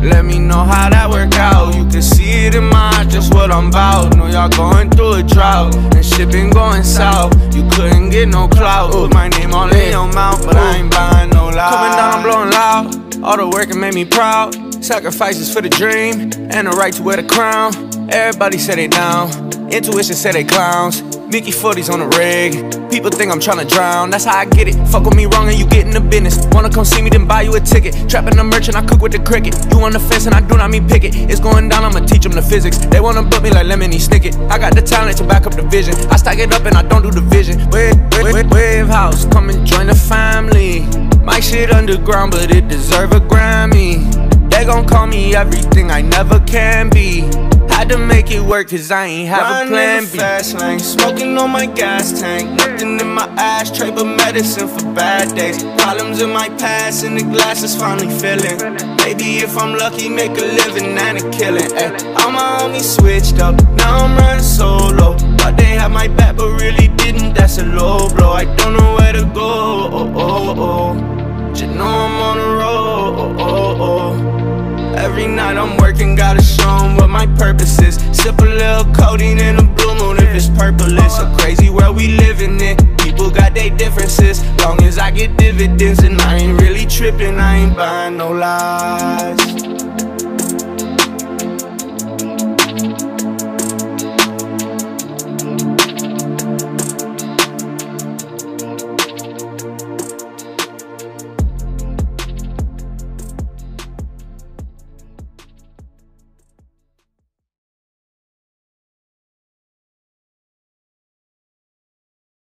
Let 0.01 0.25
me 0.25 0.39
know 0.39 0.63
how 0.63 0.91
that 0.91 1.11
work 1.11 1.35
out. 1.35 1.75
You 1.75 1.89
can 1.91 2.03
see 2.03 2.47
it 2.47 2.55
in 2.55 2.69
my 2.69 2.93
eyes, 2.95 3.13
just 3.13 3.35
what 3.35 3.51
I'm 3.51 3.67
about. 3.67 4.17
Know 4.17 4.29
y'all 4.29 4.49
going 4.49 4.91
through 4.91 5.15
a 5.15 5.23
drought, 5.25 5.75
and 5.75 6.07
shit 6.07 6.31
been 6.31 6.51
going 6.51 6.85
south. 6.85 7.35
You 7.53 7.69
couldn't 7.71 8.11
get 8.11 8.29
no 8.29 8.47
clout. 8.47 8.93
Put 8.93 9.13
my 9.13 9.27
name 9.27 9.55
all 9.55 9.69
in 9.75 9.91
your 9.91 10.07
mouth, 10.07 10.47
but 10.47 10.55
I 10.55 10.77
ain't 10.77 10.91
buying 10.93 11.31
no 11.31 11.49
loud. 11.49 11.75
Coming 11.75 11.97
down, 11.99 12.15
I'm 12.15 12.23
blowing 12.23 12.51
loud. 12.51 13.25
All 13.25 13.37
the 13.37 13.49
work 13.49 13.71
it 13.71 13.77
made 13.77 13.95
me 13.95 14.05
proud. 14.05 14.72
Sacrifices 14.83 15.53
for 15.53 15.61
the 15.61 15.69
dream 15.69 16.33
and 16.51 16.67
the 16.67 16.73
right 16.73 16.93
to 16.93 17.05
wear 17.05 17.17
the 17.17 17.23
crown. 17.23 17.73
Everybody 18.11 18.59
said 18.59 18.79
they 18.79 18.89
down. 18.89 19.31
Intuition 19.73 20.17
said 20.17 20.35
they 20.35 20.43
clowns. 20.43 21.03
Mickey 21.31 21.53
40s 21.53 21.89
on 21.89 22.01
the 22.01 22.09
rig. 22.19 22.53
People 22.91 23.11
think 23.11 23.31
I'm 23.31 23.39
tryna 23.39 23.71
drown. 23.71 24.11
That's 24.11 24.25
how 24.25 24.37
I 24.37 24.45
get 24.45 24.67
it. 24.67 24.75
Fuck 24.89 25.05
with 25.05 25.15
me 25.15 25.27
wrong 25.27 25.49
and 25.49 25.57
you 25.57 25.67
get 25.67 25.87
in 25.87 25.93
the 25.93 26.01
business. 26.01 26.45
Wanna 26.51 26.69
come 26.69 26.85
see 26.85 27.01
me, 27.01 27.11
then 27.11 27.29
buy 27.29 27.43
you 27.43 27.55
a 27.55 27.61
ticket. 27.61 27.95
Trapping 28.11 28.37
the 28.37 28.43
merchant, 28.43 28.77
I 28.77 28.85
cook 28.85 29.01
with 29.01 29.13
the 29.13 29.21
cricket. 29.21 29.55
You 29.71 29.79
on 29.83 29.93
the 29.93 30.01
fence 30.01 30.27
and 30.27 30.35
I 30.35 30.41
do 30.41 30.57
not 30.57 30.69
mean 30.69 30.89
picket. 30.89 31.15
It's 31.15 31.39
going 31.39 31.69
down, 31.69 31.85
I'ma 31.85 32.05
teach 32.05 32.25
them 32.25 32.33
the 32.33 32.43
physics. 32.43 32.79
They 32.79 33.01
wanna 33.01 33.23
book 33.23 33.45
me 33.45 33.51
like 33.51 33.67
Lemony 33.67 34.03
Snicket. 34.03 34.35
I 34.51 34.59
got 34.59 34.75
the 34.75 34.83
talent 34.83 35.17
to 35.19 35.25
back 35.25 35.47
up 35.47 35.55
the 35.55 35.63
vision. 35.63 35.95
I 36.11 36.17
stack 36.17 36.39
it 36.39 36.53
up 36.53 36.67
and 36.67 36.77
I 36.77 36.83
don't 36.83 37.03
do 37.03 37.11
division. 37.13 37.71
Wave, 37.71 37.95
wave, 38.13 38.35
wave, 38.35 38.51
wave 38.51 38.87
house, 38.89 39.27
come 39.27 39.49
and 39.49 39.65
join 39.65 39.87
the 39.87 39.95
family. 39.95 40.81
My 41.23 41.39
shit 41.39 41.71
underground, 41.71 42.33
but 42.33 42.51
it 42.51 42.67
deserve 42.67 43.13
a 43.13 43.21
Grammy. 43.21 44.32
They 44.53 44.65
gon' 44.67 44.87
call 44.87 45.07
me 45.07 45.35
everything 45.35 45.91
I 45.91 46.03
never 46.03 46.39
can 46.41 46.91
be. 46.91 47.23
Had 47.69 47.89
to 47.89 47.99
make 47.99 48.31
it 48.31 48.41
work 48.41 48.69
cause 48.69 48.91
I 48.91 49.07
ain't 49.07 49.29
have 49.29 49.67
a 49.67 49.69
plan 49.69 50.03
B. 50.05 50.19
Fast 50.19 50.59
lane, 50.61 50.79
smoking 50.79 51.37
on 51.39 51.51
my 51.51 51.67
gas 51.67 52.21
tank. 52.21 52.51
Nothing 52.59 53.01
in 53.01 53.09
my 53.09 53.27
ashtray 53.39 53.91
but 53.91 54.05
medicine 54.05 54.69
for 54.69 54.85
bad 54.95 55.35
days. 55.35 55.65
Problems 55.83 56.21
in 56.21 56.31
my 56.31 56.49
past 56.51 57.03
and 57.03 57.19
the 57.19 57.25
glass 57.25 57.63
is 57.63 57.75
finally 57.75 58.11
filling. 58.21 58.59
Maybe 58.99 59.39
if 59.39 59.57
I'm 59.57 59.73
lucky, 59.77 60.09
make 60.09 60.37
a 60.39 60.47
living 60.61 60.97
and 60.99 61.19
a 61.19 61.31
killing. 61.31 61.73
Ay, 61.77 62.15
all 62.23 62.31
my 62.31 62.59
homies 62.61 63.01
switched 63.01 63.41
up, 63.41 63.57
now 63.75 64.05
I'm 64.05 64.17
running 64.17 64.45
solo. 64.45 65.17
Thought 65.39 65.57
they 65.57 65.75
had 65.81 65.89
my 65.89 66.09
back 66.09 66.37
but 66.37 66.51
really 66.61 66.89
didn't. 66.89 67.35
That's 67.35 67.59
a 67.59 67.65
low 67.65 68.09
blow. 68.11 68.33
I 68.33 68.45
don't 68.45 68.75
know 68.77 68.95
where 68.97 69.13
to 69.15 69.25
go. 69.35 69.89
Oh, 69.93 70.13
oh, 70.15 70.55
oh. 70.59 71.22
Just 71.55 71.75
know 71.75 71.85
I'm 71.85 72.23
on 72.29 72.39
oh, 72.63 73.77
oh. 73.81 74.95
Every 74.97 75.27
night 75.27 75.57
I'm 75.57 75.77
working, 75.77 76.17
gotta 76.17 76.43
show 76.43 76.77
'em 76.85 76.97
what 76.97 77.11
my 77.11 77.27
purpose 77.27 77.79
is. 77.81 77.97
Sip 78.13 78.41
a 78.41 78.45
little 78.45 78.85
codeine 78.95 79.39
in 79.39 79.59
a 79.59 79.63
blue 79.63 79.95
moon 79.95 80.17
if 80.19 80.35
it's 80.35 80.49
purple. 80.49 80.87
It's 80.99 81.19
a 81.19 81.35
crazy 81.39 81.69
world 81.71 81.97
we 81.97 82.09
living 82.09 82.61
in. 82.61 82.77
People 82.97 83.31
got 83.31 83.55
their 83.55 83.71
differences. 83.71 84.43
Long 84.65 84.83
as 84.83 84.99
I 84.99 85.11
get 85.11 85.37
dividends, 85.37 86.03
and 86.03 86.21
I 86.23 86.39
ain't 86.39 86.61
really 86.61 86.87
tripping, 86.87 87.39
I 87.39 87.57
ain't 87.59 87.77
buying 87.77 88.17
no 88.17 88.31
lies. 88.31 89.72